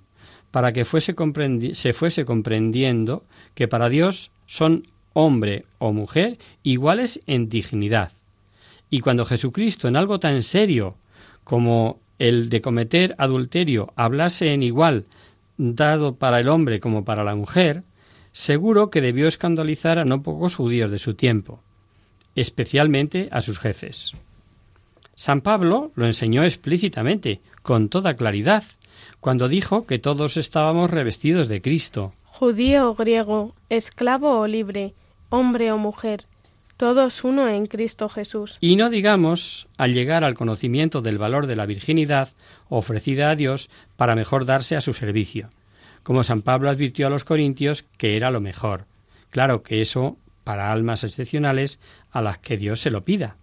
[0.52, 1.16] para que fuese
[1.74, 8.12] se fuese comprendiendo que para Dios son hombre o mujer iguales en dignidad.
[8.90, 10.96] Y cuando Jesucristo en algo tan serio
[11.44, 15.06] como el de cometer adulterio hablase en igual
[15.60, 17.84] dado para el hombre como para la mujer,
[18.32, 21.62] seguro que debió escandalizar a no pocos judíos de su tiempo,
[22.34, 24.14] especialmente a sus jefes.
[25.16, 28.64] San Pablo lo enseñó explícitamente, con toda claridad,
[29.20, 32.14] cuando dijo que todos estábamos revestidos de Cristo.
[32.24, 34.94] Judío o griego, esclavo o libre,
[35.30, 36.26] hombre o mujer,
[36.80, 38.58] todos uno en Cristo Jesús.
[38.62, 42.30] Y no digamos al llegar al conocimiento del valor de la virginidad
[42.70, 45.50] ofrecida a Dios para mejor darse a su servicio,
[46.04, 48.86] como San Pablo advirtió a los corintios que era lo mejor.
[49.30, 53.36] Claro que eso para almas excepcionales a las que Dios se lo pida.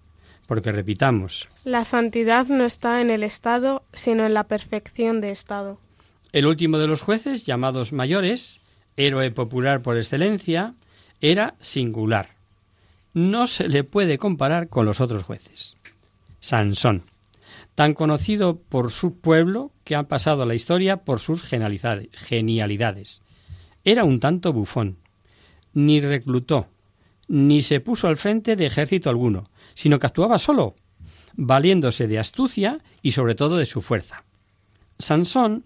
[0.47, 5.79] Porque repitamos, La santidad no está en el Estado, sino en la perfección de Estado.
[6.33, 8.63] el último de los jueces, llamados mayores,
[8.97, 10.73] héroe popular por excelencia,
[11.21, 12.36] era singular.
[13.17, 15.79] No se le puede comparar con los otros jueces.
[16.41, 17.05] Sansón,
[17.75, 23.23] tan conocido por su pueblo que ha pasado a la historia por sus genialidades-.
[23.85, 24.99] Era un tanto bufón.
[25.73, 26.69] Ni reclutó,
[27.27, 30.75] ni se puso al frente de ejército alguno, sino que actuaba solo,
[31.37, 34.25] valiéndose de astucia y sobre todo de su fuerza.
[34.99, 35.65] Sansón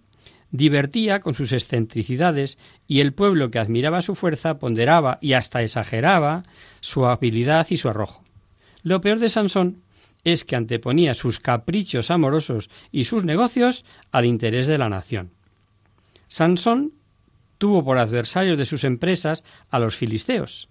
[0.51, 6.43] divertía con sus excentricidades y el pueblo que admiraba su fuerza ponderaba y hasta exageraba
[6.81, 8.23] su habilidad y su arrojo.
[8.83, 9.83] Lo peor de Sansón
[10.25, 15.31] es que anteponía sus caprichos amorosos y sus negocios al interés de la nación.
[16.29, 16.93] Sansón
[17.59, 20.69] tuvo por adversarios de sus empresas a los filisteos,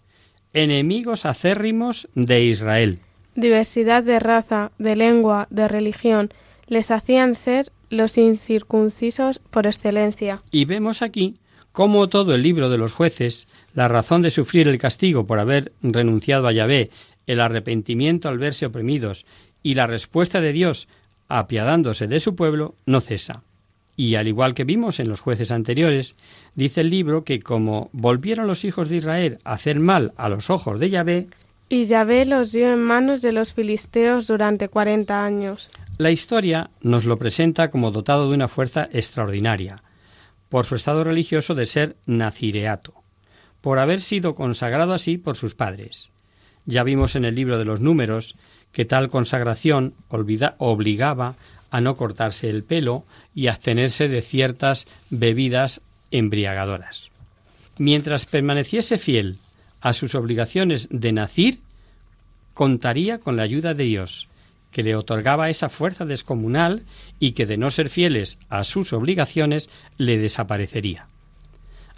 [0.53, 3.01] enemigos acérrimos de Israel.
[3.35, 6.33] Diversidad de raza, de lengua, de religión,
[6.67, 10.39] les hacían ser los incircuncisos por excelencia.
[10.51, 11.37] Y vemos aquí
[11.71, 15.71] cómo todo el libro de los jueces, la razón de sufrir el castigo por haber
[15.81, 16.89] renunciado a Yahvé,
[17.27, 19.25] el arrepentimiento al verse oprimidos
[19.63, 20.87] y la respuesta de Dios
[21.27, 23.43] apiadándose de su pueblo, no cesa.
[23.95, 26.15] Y al igual que vimos en los jueces anteriores,
[26.55, 30.49] dice el libro que como volvieron los hijos de Israel a hacer mal a los
[30.49, 31.27] ojos de Yahvé,
[31.69, 35.69] Y Yahvé los dio en manos de los filisteos durante cuarenta años.
[35.99, 39.83] La historia nos lo presenta como dotado de una fuerza extraordinaria,
[40.47, 42.93] por su estado religioso de ser nazireato,
[43.59, 46.09] por haber sido consagrado así por sus padres.
[46.65, 48.35] Ya vimos en el libro de los números
[48.71, 51.35] que tal consagración obligaba
[51.69, 53.03] a no cortarse el pelo
[53.35, 55.81] y abstenerse de ciertas bebidas
[56.11, 57.11] embriagadoras.
[57.77, 59.37] Mientras permaneciese fiel
[59.81, 61.59] a sus obligaciones de nacir,
[62.53, 64.29] contaría con la ayuda de Dios,
[64.71, 66.83] que le otorgaba esa fuerza descomunal
[67.19, 71.07] y que de no ser fieles a sus obligaciones le desaparecería.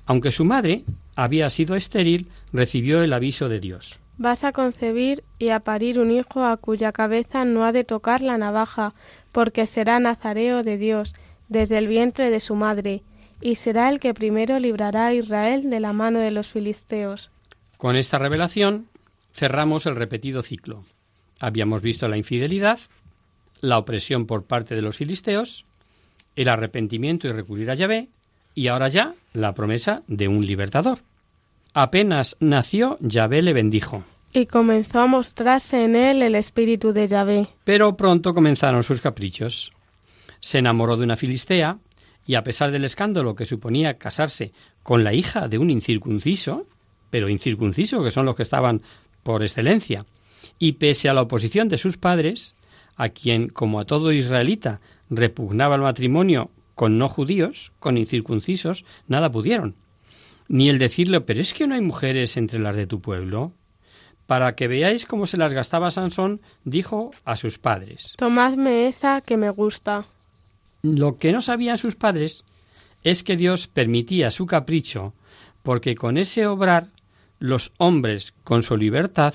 [0.05, 0.83] Aunque su madre
[1.15, 3.99] había sido estéril, recibió el aviso de Dios.
[4.17, 8.21] Vas a concebir y a parir un hijo a cuya cabeza no ha de tocar
[8.21, 8.93] la navaja,
[9.31, 11.13] porque será nazareo de Dios
[11.49, 13.03] desde el vientre de su madre,
[13.41, 17.31] y será el que primero librará a Israel de la mano de los filisteos.
[17.77, 18.87] Con esta revelación
[19.33, 20.83] cerramos el repetido ciclo.
[21.41, 22.79] Habíamos visto la infidelidad,
[23.61, 25.65] la opresión por parte de los filisteos,
[26.35, 28.09] el arrepentimiento y recurrir a Yahvé,
[28.53, 30.99] y ahora ya la promesa de un libertador.
[31.73, 34.03] Apenas nació, Yahvé le bendijo.
[34.33, 37.47] Y comenzó a mostrarse en él el espíritu de Yahvé.
[37.63, 39.71] Pero pronto comenzaron sus caprichos.
[40.39, 41.79] Se enamoró de una filistea
[42.27, 44.51] y a pesar del escándalo que suponía casarse
[44.83, 46.67] con la hija de un incircunciso,
[47.09, 48.83] pero incircunciso que son los que estaban
[49.23, 50.05] por excelencia,
[50.59, 52.55] y pese a la oposición de sus padres,
[52.95, 59.31] a quien, como a todo israelita, repugnaba el matrimonio con no judíos, con incircuncisos, nada
[59.31, 59.75] pudieron.
[60.47, 63.53] Ni el decirle, pero es que no hay mujeres entre las de tu pueblo.
[64.25, 68.15] Para que veáis cómo se las gastaba Sansón, dijo a sus padres.
[68.17, 70.05] Tomadme esa que me gusta.
[70.81, 72.43] Lo que no sabían sus padres
[73.03, 75.13] es que Dios permitía su capricho,
[75.63, 76.87] porque con ese obrar,
[77.39, 79.33] los hombres, con su libertad,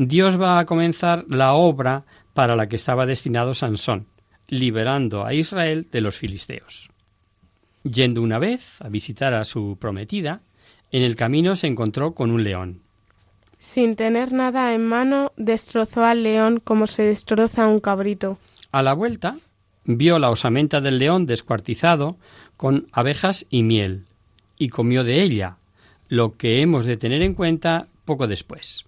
[0.00, 4.06] Dios va a comenzar la obra para la que estaba destinado Sansón,
[4.46, 6.88] liberando a Israel de los filisteos.
[7.82, 10.40] Yendo una vez a visitar a su prometida,
[10.92, 12.80] en el camino se encontró con un león.
[13.58, 18.38] Sin tener nada en mano, destrozó al león como se destroza un cabrito.
[18.70, 19.36] A la vuelta,
[19.84, 22.18] vio la osamenta del león descuartizado
[22.56, 24.04] con abejas y miel,
[24.58, 25.56] y comió de ella,
[26.06, 28.84] lo que hemos de tener en cuenta poco después.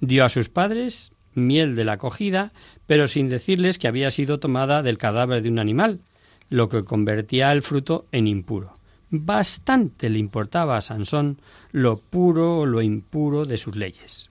[0.00, 2.52] Dio a sus padres miel de la cogida,
[2.86, 6.00] pero sin decirles que había sido tomada del cadáver de un animal,
[6.48, 8.74] lo que convertía el fruto en impuro.
[9.10, 11.38] Bastante le importaba a Sansón
[11.70, 14.30] lo puro o lo impuro de sus leyes.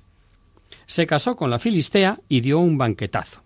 [0.86, 3.42] Se casó con la filistea y dio un banquetazo.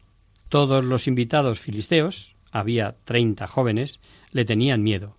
[0.49, 3.99] Todos los invitados filisteos, había treinta jóvenes,
[4.31, 5.15] le tenían miedo.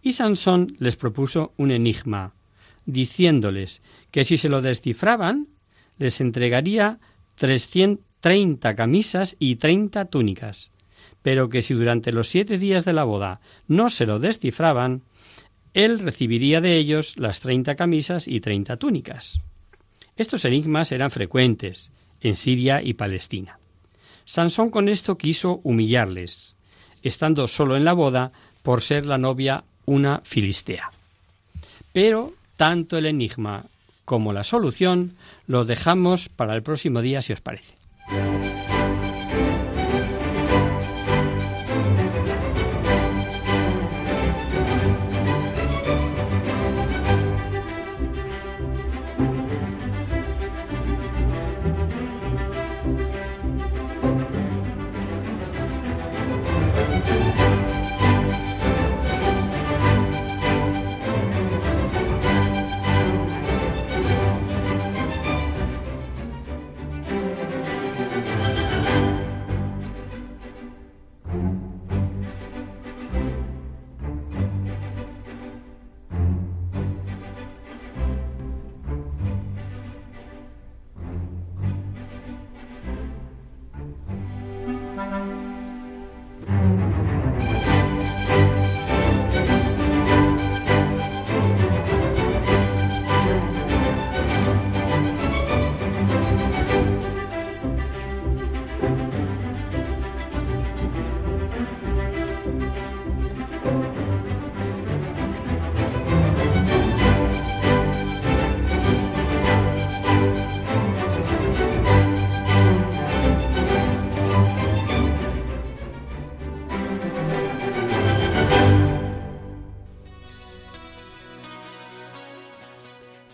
[0.00, 2.32] Y Sansón les propuso un enigma,
[2.86, 5.48] diciéndoles que si se lo descifraban,
[6.02, 6.98] les entregaría
[8.20, 10.70] treinta camisas y treinta túnicas,
[11.22, 15.02] pero que si durante los siete días de la boda no se lo descifraban,
[15.74, 19.40] él recibiría de ellos las treinta camisas y treinta túnicas.
[20.16, 21.90] Estos enigmas eran frecuentes
[22.20, 23.58] en Siria y Palestina.
[24.24, 26.56] Sansón con esto quiso humillarles,
[27.02, 28.32] estando solo en la boda
[28.62, 30.90] por ser la novia una filistea.
[31.92, 33.64] Pero tanto el enigma
[34.12, 35.14] como la solución
[35.46, 37.76] lo dejamos para el próximo día si os parece.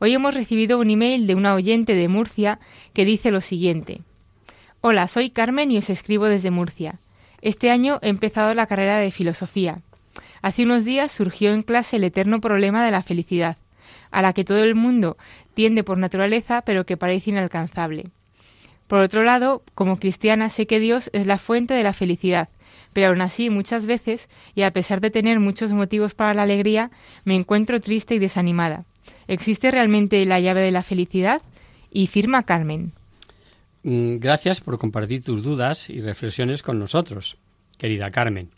[0.00, 2.58] Hoy hemos recibido un email de una oyente de Murcia
[2.92, 4.02] que dice lo siguiente.
[4.80, 6.98] Hola, soy Carmen y os escribo desde Murcia.
[7.42, 9.82] Este año he empezado la carrera de filosofía.
[10.42, 13.56] Hace unos días surgió en clase el eterno problema de la felicidad,
[14.10, 15.16] a la que todo el mundo
[15.54, 18.10] tiende por naturaleza pero que parece inalcanzable.
[18.88, 22.48] Por otro lado, como cristiana sé que Dios es la fuente de la felicidad,
[22.92, 26.90] pero aún así muchas veces, y a pesar de tener muchos motivos para la alegría,
[27.24, 28.84] me encuentro triste y desanimada.
[29.28, 31.42] ¿Existe realmente la llave de la felicidad?
[31.90, 32.92] Y firma Carmen.
[33.84, 37.36] Mm, gracias por compartir tus dudas y reflexiones con nosotros,
[37.78, 38.50] querida Carmen.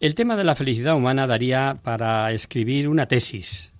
[0.00, 3.70] El tema de la felicidad humana daría para escribir una tesis,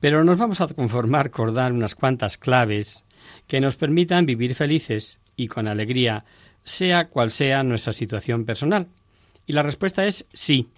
[0.00, 3.04] pero nos vamos a conformar con dar unas cuantas claves
[3.46, 6.24] que nos permitan vivir felices y con alegría,
[6.64, 8.88] sea cual sea nuestra situación personal.
[9.46, 10.68] Y la respuesta es sí.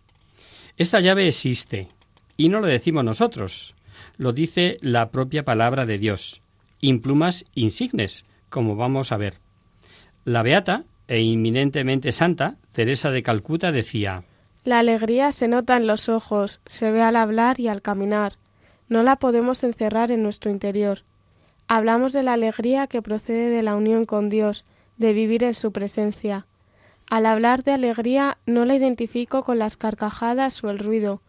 [0.77, 1.89] Esta llave existe,
[2.37, 3.75] y no lo decimos nosotros,
[4.17, 6.41] lo dice la propia palabra de Dios,
[6.81, 9.35] implumas insignes, como vamos a ver.
[10.25, 14.25] La beata e inminentemente santa Teresa de Calcuta decía
[14.65, 18.35] La alegría se nota en los ojos, se ve al hablar y al caminar.
[18.89, 21.03] No la podemos encerrar en nuestro interior.
[21.69, 24.65] Hablamos de la alegría que procede de la unión con Dios,
[24.99, 26.47] de vivir en su presencia.
[27.09, 31.21] Al hablar de alegría no la identifico con las carcajadas o el ruido.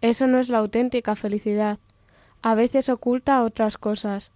[0.00, 1.78] Eso no es la auténtica felicidad
[2.44, 4.30] a veces oculta otras cosas.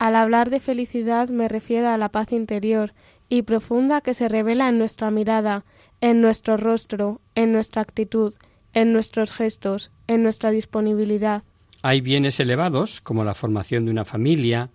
[0.00, 2.92] Al hablar de felicidad me refiero a la paz interior
[3.28, 5.64] y profunda que se revela en nuestra mirada,
[6.00, 8.34] en nuestro rostro, en nuestra actitud,
[8.72, 11.44] en nuestros gestos, en nuestra disponibilidad.
[11.80, 14.70] Hay bienes elevados, como la formación de una familia,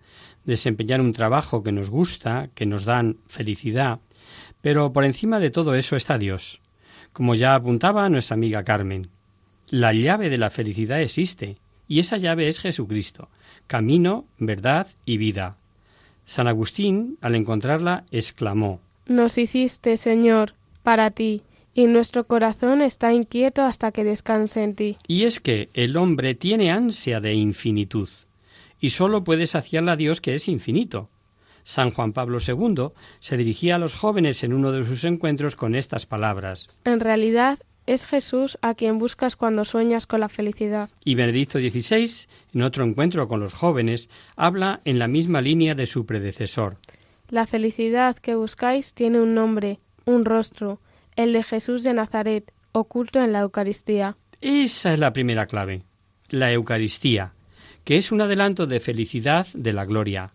[0.45, 3.99] desempeñar un trabajo que nos gusta, que nos dan felicidad,
[4.61, 6.61] pero por encima de todo eso está Dios.
[7.11, 9.09] Como ya apuntaba nuestra amiga Carmen,
[9.67, 11.57] la llave de la felicidad existe,
[11.89, 13.27] y esa llave es Jesucristo,
[13.67, 15.57] camino, verdad y vida.
[16.25, 21.41] San Agustín, al encontrarla, exclamó Nos hiciste, Señor, para ti,
[21.73, 24.97] y nuestro corazón está inquieto hasta que descanse en ti.
[25.07, 28.09] Y es que el hombre tiene ansia de infinitud,
[28.79, 31.09] y sólo puede saciarla a Dios que es infinito.
[31.63, 35.75] San Juan Pablo II se dirigía a los jóvenes en uno de sus encuentros con
[35.75, 36.67] estas palabras.
[36.85, 37.59] En realidad,
[37.89, 40.91] Es Jesús a quien buscas cuando sueñas con la felicidad.
[41.03, 45.87] Y Benedicto XVI, en otro encuentro con los jóvenes, habla en la misma línea de
[45.87, 46.77] su predecesor.
[47.29, 50.79] La felicidad que buscáis tiene un nombre, un rostro,
[51.15, 54.17] el de Jesús de Nazaret, oculto en la Eucaristía.
[54.39, 55.81] Esa es la primera clave,
[56.29, 57.33] la Eucaristía,
[57.85, 60.27] que es un adelanto de felicidad de la gloria.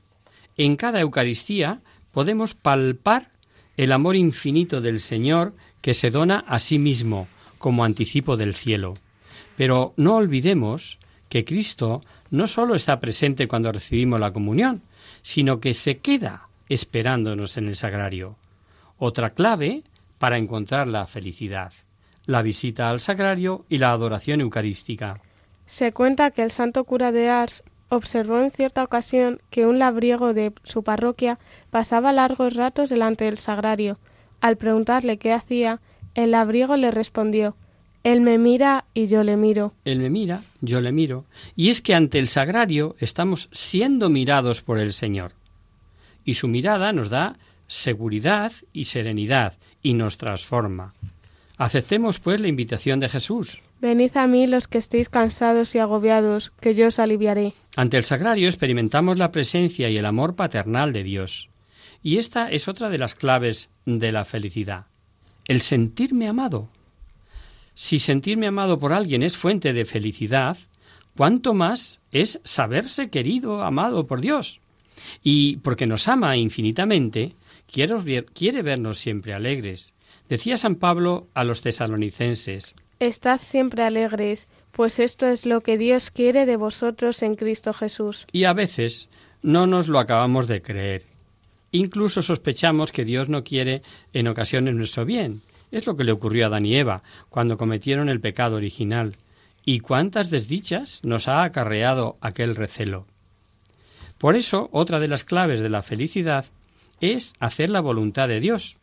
[0.56, 3.30] En cada Eucaristía podemos palpar
[3.76, 7.28] el amor infinito del Señor que se dona a sí mismo
[7.64, 8.92] como anticipo del cielo.
[9.56, 10.98] Pero no olvidemos
[11.30, 14.82] que Cristo no sólo está presente cuando recibimos la comunión,
[15.22, 18.36] sino que se queda esperándonos en el sagrario.
[18.98, 19.82] Otra clave
[20.18, 21.72] para encontrar la felicidad,
[22.26, 25.18] la visita al sagrario y la adoración eucarística.
[25.64, 30.34] Se cuenta que el santo cura de Ars observó en cierta ocasión que un labriego
[30.34, 31.38] de su parroquia
[31.70, 33.98] pasaba largos ratos delante del sagrario.
[34.42, 35.80] Al preguntarle qué hacía,
[36.14, 37.56] el labriego le respondió
[38.02, 39.74] Él me mira y yo le miro.
[39.84, 41.24] Él me mira, yo le miro.
[41.56, 45.32] Y es que ante el sagrario estamos siendo mirados por el Señor.
[46.24, 47.36] Y su mirada nos da
[47.66, 50.92] seguridad y serenidad y nos transforma.
[51.56, 53.60] Aceptemos, pues, la invitación de Jesús.
[53.80, 57.52] Venid a mí los que estéis cansados y agobiados, que yo os aliviaré.
[57.76, 61.50] Ante el sagrario experimentamos la presencia y el amor paternal de Dios.
[62.02, 64.86] Y esta es otra de las claves de la felicidad.
[65.46, 66.68] El sentirme amado.
[67.74, 70.56] Si sentirme amado por alguien es fuente de felicidad,
[71.16, 74.60] cuánto más es saberse querido, amado por Dios.
[75.22, 77.34] Y porque nos ama infinitamente,
[77.66, 79.92] quiere vernos siempre alegres.
[80.28, 86.10] Decía San Pablo a los tesalonicenses, Estad siempre alegres, pues esto es lo que Dios
[86.10, 88.26] quiere de vosotros en Cristo Jesús.
[88.32, 89.08] Y a veces
[89.42, 91.13] no nos lo acabamos de creer.
[91.74, 95.42] Incluso sospechamos que Dios no quiere en ocasiones nuestro bien.
[95.72, 99.16] Es lo que le ocurrió a Adán y Eva cuando cometieron el pecado original.
[99.64, 103.08] ¿Y cuántas desdichas nos ha acarreado aquel recelo?
[104.18, 106.44] Por eso, otra de las claves de la felicidad
[107.00, 108.76] es hacer la voluntad de Dios,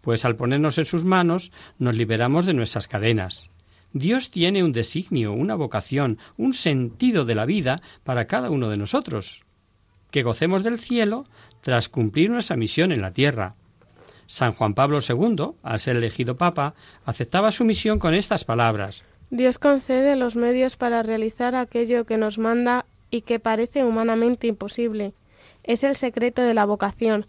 [0.00, 3.50] pues al ponernos en sus manos nos liberamos de nuestras cadenas.
[3.92, 8.76] Dios tiene un designio, una vocación, un sentido de la vida para cada uno de
[8.76, 9.42] nosotros.
[10.10, 11.24] Que gocemos del cielo
[11.60, 13.54] tras cumplir nuestra misión en la tierra.
[14.26, 19.02] San Juan Pablo II, al ser elegido Papa, aceptaba su misión con estas palabras.
[19.30, 25.12] Dios concede los medios para realizar aquello que nos manda y que parece humanamente imposible.
[25.64, 27.26] Es el secreto de la vocación,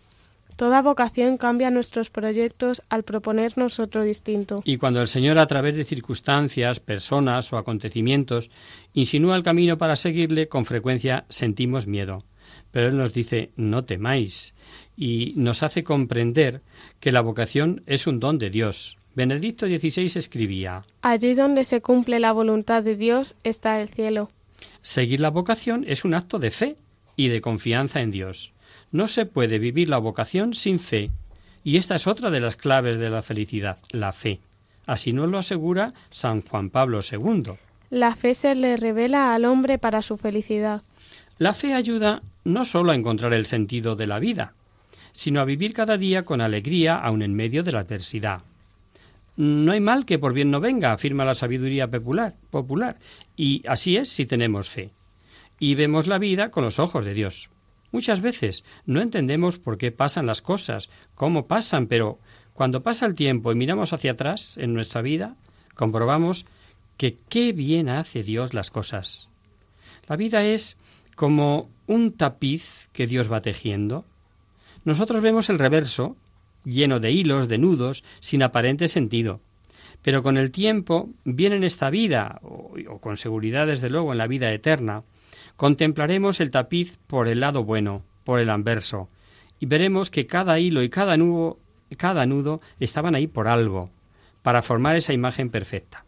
[0.59, 4.61] Toda vocación cambia nuestros proyectos al proponernos otro distinto.
[4.65, 8.51] Y cuando el Señor, a través de circunstancias, personas o acontecimientos,
[8.91, 12.25] insinúa el camino para seguirle, con frecuencia sentimos miedo.
[12.71, 14.53] Pero Él nos dice, no temáis,
[14.95, 16.61] y nos hace comprender
[16.99, 18.97] que la vocación es un don de Dios.
[19.15, 24.29] Benedicto XVI escribía, Allí donde se cumple la voluntad de Dios está el cielo.
[24.81, 26.77] Seguir la vocación es un acto de fe
[27.15, 28.53] y de confianza en Dios.
[28.91, 31.11] No se puede vivir la vocación sin fe,
[31.63, 34.39] y esta es otra de las claves de la felicidad, la fe.
[34.85, 37.53] Así nos lo asegura San Juan Pablo II.
[37.89, 40.83] La fe se le revela al hombre para su felicidad.
[41.39, 44.51] La fe ayuda no solo a encontrar el sentido de la vida,
[45.13, 48.41] sino a vivir cada día con alegría aun en medio de la adversidad.
[49.37, 52.97] No hay mal que por bien no venga, afirma la sabiduría popular, popular,
[53.37, 54.91] y así es si tenemos fe.
[55.59, 57.49] Y vemos la vida con los ojos de Dios.
[57.93, 62.19] Muchas veces no entendemos por qué pasan las cosas, cómo pasan, pero
[62.51, 65.37] cuando pasa el tiempo y miramos hacia atrás en nuestra vida,
[65.73, 66.45] comprobamos
[66.97, 69.29] que qué bien hace Dios las cosas.
[70.09, 70.75] La vida es
[71.19, 74.05] como un tapiz que Dios va tejiendo.
[74.85, 76.15] Nosotros vemos el reverso,
[76.63, 79.41] lleno de hilos, de nudos, sin aparente sentido.
[80.01, 84.17] Pero con el tiempo viene en esta vida, o, o con seguridad desde luego en
[84.17, 85.03] la vida eterna,
[85.57, 89.09] Contemplaremos el tapiz por el lado bueno, por el anverso,
[89.59, 91.59] y veremos que cada hilo y cada nudo,
[91.97, 93.89] cada nudo estaban ahí por algo,
[94.41, 96.05] para formar esa imagen perfecta.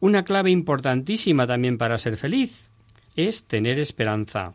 [0.00, 2.65] Una clave importantísima también para ser feliz
[3.16, 4.54] es tener esperanza.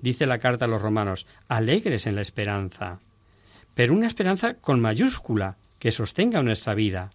[0.00, 2.98] Dice la carta a los romanos, alegres en la esperanza.
[3.74, 7.10] Pero una esperanza con mayúscula, que sostenga nuestra vida.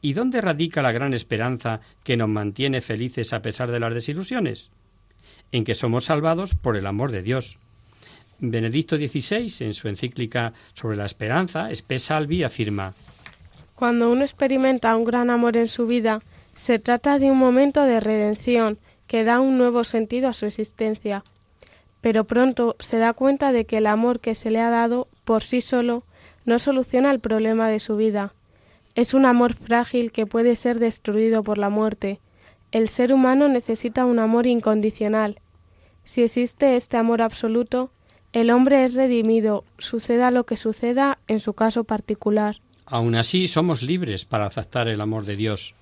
[0.00, 4.70] ¿Y dónde radica la gran esperanza que nos mantiene felices a pesar de las desilusiones?
[5.54, 7.58] en que somos salvados por el amor de Dios.
[8.40, 12.92] Benedicto XVI, en su encíclica sobre la esperanza, Spe Salvi, afirma
[13.76, 16.22] Cuando uno experimenta un gran amor en su vida,
[16.56, 21.24] se trata de un momento de redención que da un nuevo sentido a su existencia.
[22.00, 25.42] Pero pronto se da cuenta de que el amor que se le ha dado por
[25.42, 26.04] sí solo
[26.44, 28.34] no soluciona el problema de su vida.
[28.94, 32.20] Es un amor frágil que puede ser destruido por la muerte.
[32.72, 35.40] El ser humano necesita un amor incondicional.
[36.04, 37.90] Si existe este amor absoluto,
[38.32, 42.60] el hombre es redimido, suceda lo que suceda en su caso particular.
[42.84, 45.74] Aun así, somos libres para aceptar el amor de Dios.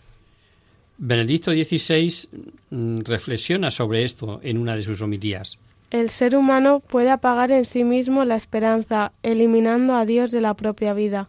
[1.05, 2.29] Benedicto XVI
[2.71, 5.59] mm, reflexiona sobre esto en una de sus homilías.
[5.91, 10.55] El ser humano puede apagar en sí mismo la esperanza, eliminando a Dios de la
[10.55, 11.29] propia vida.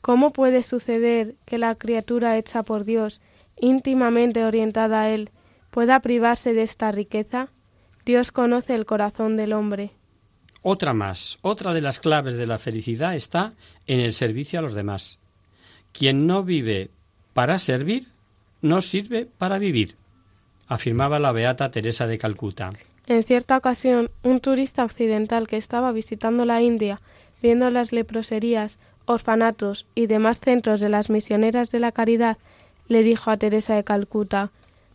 [0.00, 3.20] ¿Cómo puede suceder que la criatura hecha por Dios,
[3.60, 5.30] íntimamente orientada a Él,
[5.70, 7.50] pueda privarse de esta riqueza?
[8.04, 9.92] Dios conoce el corazón del hombre.
[10.62, 13.52] Otra más, otra de las claves de la felicidad está
[13.86, 15.20] en el servicio a los demás.
[15.92, 16.90] Quien no vive
[17.34, 18.08] para servir,
[18.68, 19.96] no sirve para vivir,
[20.68, 22.70] afirmaba la beata Teresa de Calcuta.
[23.06, 27.00] En cierta ocasión, un turista occidental que estaba visitando la India,
[27.40, 32.38] viendo las leproserías, orfanatos y demás centros de las misioneras de la caridad,
[32.88, 34.50] le dijo a Teresa de Calcuta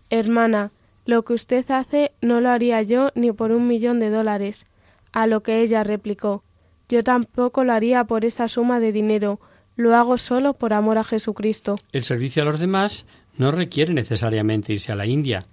[0.10, 0.72] Hermana,
[1.06, 4.66] lo que usted hace no lo haría yo ni por un millón de dólares.
[5.14, 6.44] A lo que ella replicó
[6.90, 9.40] Yo tampoco lo haría por esa suma de dinero,
[9.78, 11.76] lo hago solo por amor a Jesucristo.
[11.94, 13.06] El servicio a los demás
[13.42, 15.48] no requiere necesariamente irse a la India.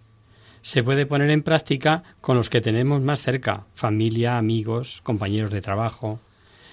[0.61, 5.63] Se puede poner en práctica con los que tenemos más cerca, familia, amigos, compañeros de
[5.63, 6.21] trabajo.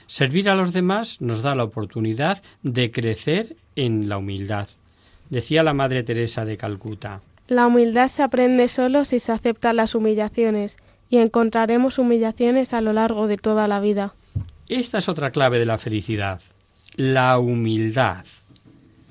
[0.08, 4.68] Servir a los demás nos da la oportunidad de crecer en la humildad.
[5.30, 7.22] Decía la Madre Teresa de Calcuta.
[7.48, 10.78] La humildad se aprende solo si se aceptan las humillaciones,
[11.10, 14.16] y encontraremos humillaciones a lo largo de toda la vida.
[14.68, 16.42] Esta es otra clave de la felicidad,
[16.98, 18.26] la humildad.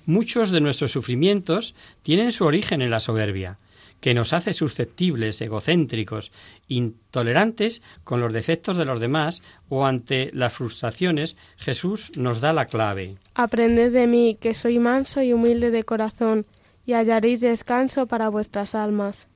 [0.06, 3.58] Muchos de nuestros sufrimientos tienen su origen en la soberbia,
[4.00, 6.30] que nos hace susceptibles, egocéntricos,
[6.68, 12.66] intolerantes con los defectos de los demás o ante las frustraciones, Jesús nos da la
[12.66, 13.16] clave.
[13.34, 16.44] Aprended de mí, que soy manso y humilde de corazón,
[16.84, 19.26] y hallaréis descanso para vuestras almas.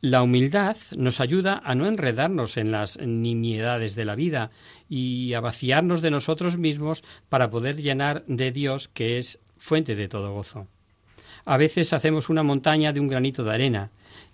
[0.00, 4.50] La humildad nos ayuda a no enredarnos en las nimiedades de la vida
[4.88, 10.08] y a vaciarnos de nosotros mismos para poder llenar de Dios, que es fuente de
[10.08, 10.68] todo gozo.
[11.46, 13.90] A veces hacemos una montaña de un granito de arena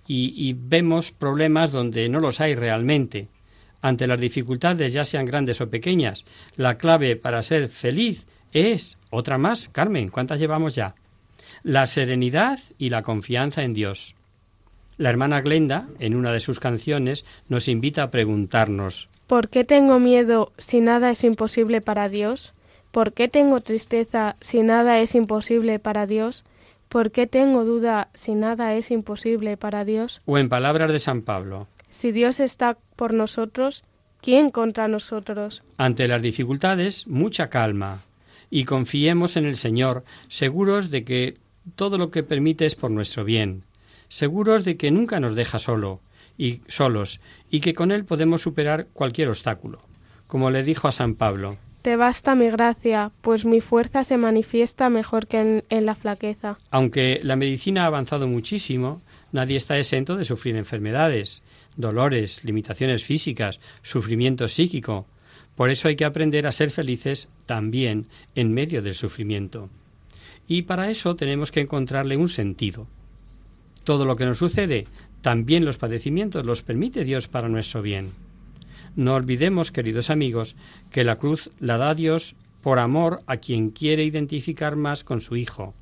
[0.06, 3.28] y, vemos problemas donde no los hay realmente.
[3.80, 6.24] Ante las dificultades, ya sean grandes o pequeñas,
[6.56, 10.96] la clave para ser feliz es otra más, Carmen, ¿cuántas llevamos ya?
[11.62, 14.16] La serenidad y la confianza en Dios.
[14.96, 20.00] La hermana Glenda, en una de sus canciones, nos invita a preguntarnos ¿Por qué tengo
[20.00, 22.52] miedo si nada es imposible para Dios?
[22.90, 26.44] ¿Por qué tengo tristeza si nada es imposible para Dios?
[26.88, 30.22] ¿Por qué tengo duda si nada es imposible para Dios?
[30.26, 31.68] O en palabras de San Pablo.
[31.88, 33.84] Si Dios está por nosotros,
[34.20, 35.62] ¿quién contra nosotros?
[35.76, 38.00] Ante las dificultades, mucha calma.
[38.50, 41.34] Y confiemos en el Señor, seguros de que
[41.76, 43.62] todo lo que permite es por nuestro bien,
[44.08, 46.00] seguros de que nunca nos deja solo
[46.36, 47.20] y solos,
[47.50, 49.80] y que con él podemos superar cualquier obstáculo.
[50.26, 54.90] Como le dijo a San Pablo, te basta mi gracia, pues mi fuerza se manifiesta
[54.90, 56.58] mejor que en, la flaqueza.
[56.70, 59.00] Aunque la medicina ha avanzado muchísimo,
[59.32, 61.42] nadie está exento de sufrir enfermedades,
[61.76, 65.06] dolores, limitaciones físicas, sufrimiento psíquico.
[65.56, 69.68] Por eso hay que aprender a ser felices también en medio del sufrimiento.
[70.46, 72.86] Y para eso tenemos que encontrarle un sentido.
[73.84, 74.86] Todo lo que nos sucede,
[75.22, 78.12] también los padecimientos, los permite Dios para nuestro bien.
[78.96, 80.56] No olvidemos, queridos amigos,
[80.90, 85.36] que la cruz la da Dios por amor a quien quiere identificar más con su
[85.36, 85.74] Hijo.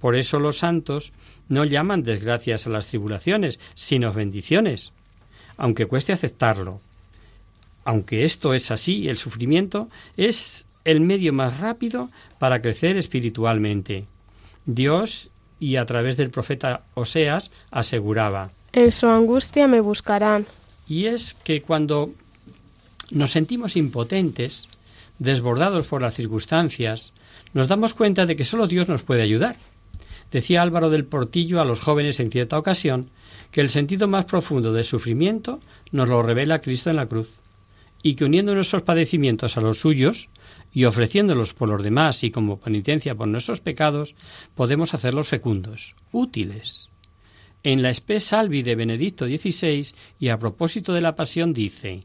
[0.00, 1.12] Por eso los santos
[1.48, 4.92] no llaman desgracias a las tribulaciones, sino bendiciones,
[5.56, 6.80] aunque cueste aceptarlo.
[7.84, 14.06] Aunque esto es así, el sufrimiento es el medio más rápido para crecer espiritualmente.
[14.66, 20.46] Dios, y a través del profeta Oseas, aseguraba En su angustia me buscarán.
[20.88, 22.12] Y es que cuando
[23.10, 24.68] nos sentimos impotentes,
[25.18, 27.12] desbordados por las circunstancias,
[27.52, 29.56] nos damos cuenta de que solo Dios nos puede ayudar.
[30.30, 33.10] Decía Álvaro del Portillo a los jóvenes en cierta ocasión
[33.50, 35.60] que el sentido más profundo del sufrimiento
[35.92, 37.34] nos lo revela Cristo en la cruz,
[38.02, 40.28] y que uniendo nuestros padecimientos a los suyos
[40.72, 44.16] y ofreciéndolos por los demás y como penitencia por nuestros pecados,
[44.54, 46.88] podemos hacerlos fecundos, útiles.
[47.62, 52.04] En la espesa Salvi de Benedicto XVI y a propósito de la pasión dice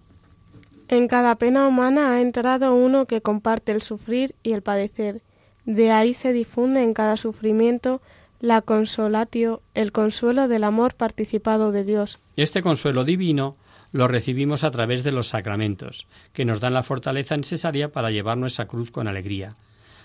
[0.90, 5.22] en cada pena humana ha entrado uno que comparte el sufrir y el padecer.
[5.66, 8.02] De ahí se difunde en cada sufrimiento
[8.40, 12.20] la consolatio, el consuelo del amor participado de Dios.
[12.36, 13.56] Este consuelo divino
[13.92, 18.38] lo recibimos a través de los sacramentos, que nos dan la fortaleza necesaria para llevar
[18.38, 19.56] nuestra cruz con alegría.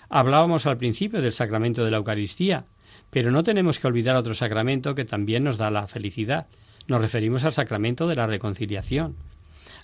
[0.09, 2.65] Hablábamos al principio del sacramento de la Eucaristía,
[3.09, 6.47] pero no tenemos que olvidar otro sacramento que también nos da la felicidad.
[6.87, 9.15] Nos referimos al sacramento de la reconciliación.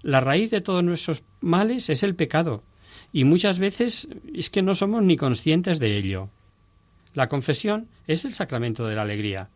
[0.03, 2.63] La raíz de todos nuestros males es el pecado,
[3.13, 6.29] y muchas veces es que no somos ni conscientes de ello.
[7.13, 9.49] La confesión es el sacramento de la alegría.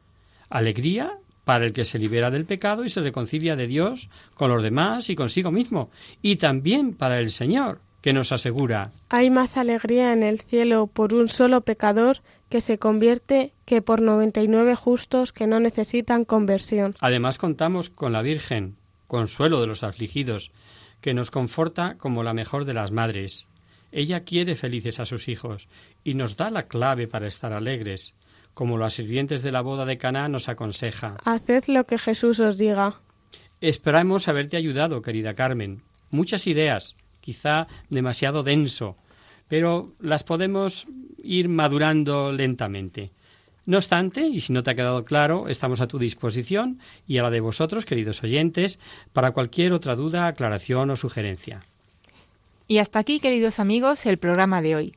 [0.50, 4.62] Alegría para el que se libera del pecado y se reconcilia de Dios con los
[4.62, 5.90] demás y consigo mismo,
[6.22, 11.16] y también para el Señor, que nos asegura Hay más alegría en el cielo por
[11.16, 12.20] un solo pecador
[12.50, 16.94] que se convierte que por noventa y nueve justos que no necesitan conversión.
[17.00, 18.76] Además contamos con la Virgen,
[19.16, 20.52] consuelo de los afligidos,
[21.00, 23.48] que nos conforta como la mejor de las madres.
[23.94, 25.70] Ella quiere felices a sus hijos
[26.04, 28.14] y nos da la clave para estar alegres,
[28.54, 31.16] como las sirvientes de la boda de Caná nos aconseja.
[31.24, 33.00] Haced lo que Jesús os diga.
[33.62, 35.82] Esperamos haberte ayudado, querida Carmen.
[36.10, 38.98] Muchas ideas, quizá demasiado denso,
[39.48, 40.88] pero las podemos
[41.24, 43.12] ir madurando lentamente.
[43.66, 47.24] No obstante, y si no te ha quedado claro, estamos a tu disposición y a
[47.24, 48.80] la de vosotros, queridos oyentes,
[49.12, 51.66] para cualquier otra duda, aclaración o sugerencia.
[52.68, 54.96] Y hasta aquí, queridos amigos, el programa de hoy.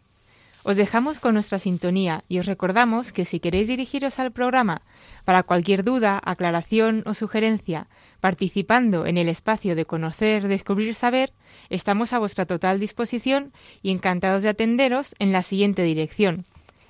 [0.65, 4.83] Os dejamos con nuestra sintonía y os recordamos que si queréis dirigiros al programa
[5.25, 7.87] para cualquier duda, aclaración o sugerencia,
[8.21, 11.33] participando en el espacio de conocer, descubrir, saber,
[11.71, 13.53] estamos a vuestra total disposición
[13.83, 16.45] y encantados de atenderos en la siguiente dirección.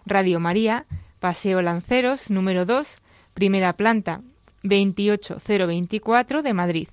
[0.06, 0.86] Radio María,
[1.20, 2.98] Paseo Lanceros, número 2,
[3.34, 4.20] primera planta,
[4.62, 6.88] 28024 de Madrid.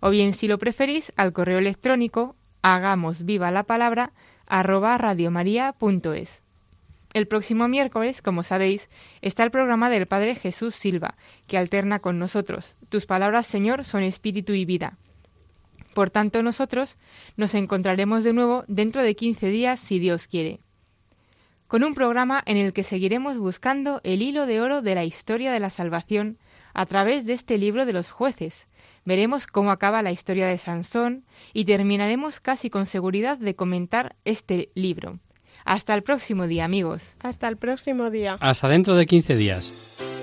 [0.00, 4.12] O bien, si lo preferís, al correo electrónico hagamos viva la palabra
[4.46, 6.42] arroba radiomaria.es.
[7.14, 8.90] El próximo miércoles, como sabéis,
[9.22, 11.14] está el programa del Padre Jesús Silva,
[11.46, 12.76] que alterna con nosotros.
[12.90, 14.98] Tus palabras, Señor, son espíritu y vida.
[15.94, 16.98] Por tanto, nosotros
[17.36, 20.60] nos encontraremos de nuevo dentro de 15 días, si Dios quiere,
[21.66, 25.52] con un programa en el que seguiremos buscando el hilo de oro de la historia
[25.52, 26.38] de la salvación
[26.74, 28.66] a través de este libro de los jueces.
[29.04, 34.70] Veremos cómo acaba la historia de Sansón y terminaremos casi con seguridad de comentar este
[34.74, 35.20] libro.
[35.64, 37.14] Hasta el próximo día, amigos.
[37.20, 38.36] Hasta el próximo día.
[38.40, 40.13] Hasta dentro de 15 días.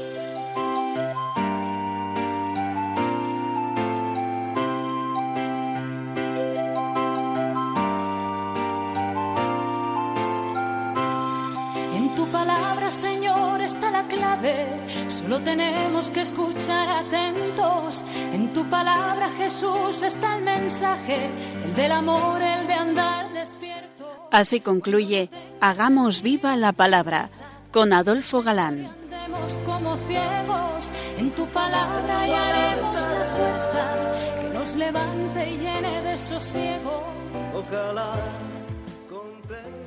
[14.31, 15.09] Clave.
[15.09, 18.03] Solo tenemos que escuchar atentos.
[18.33, 21.29] En tu palabra, Jesús, está el mensaje,
[21.65, 24.29] el del amor, el de andar despierto.
[24.31, 25.29] Así concluye
[25.59, 27.29] Hagamos viva la palabra
[27.71, 28.85] con Adolfo Galán.
[28.85, 36.17] Andemos como ciegos, en tu palabra hallaremos la fuerza que nos levante y llene de
[36.17, 37.03] sosiego.
[37.53, 38.11] Ojalá
[39.51, 39.80] palabra.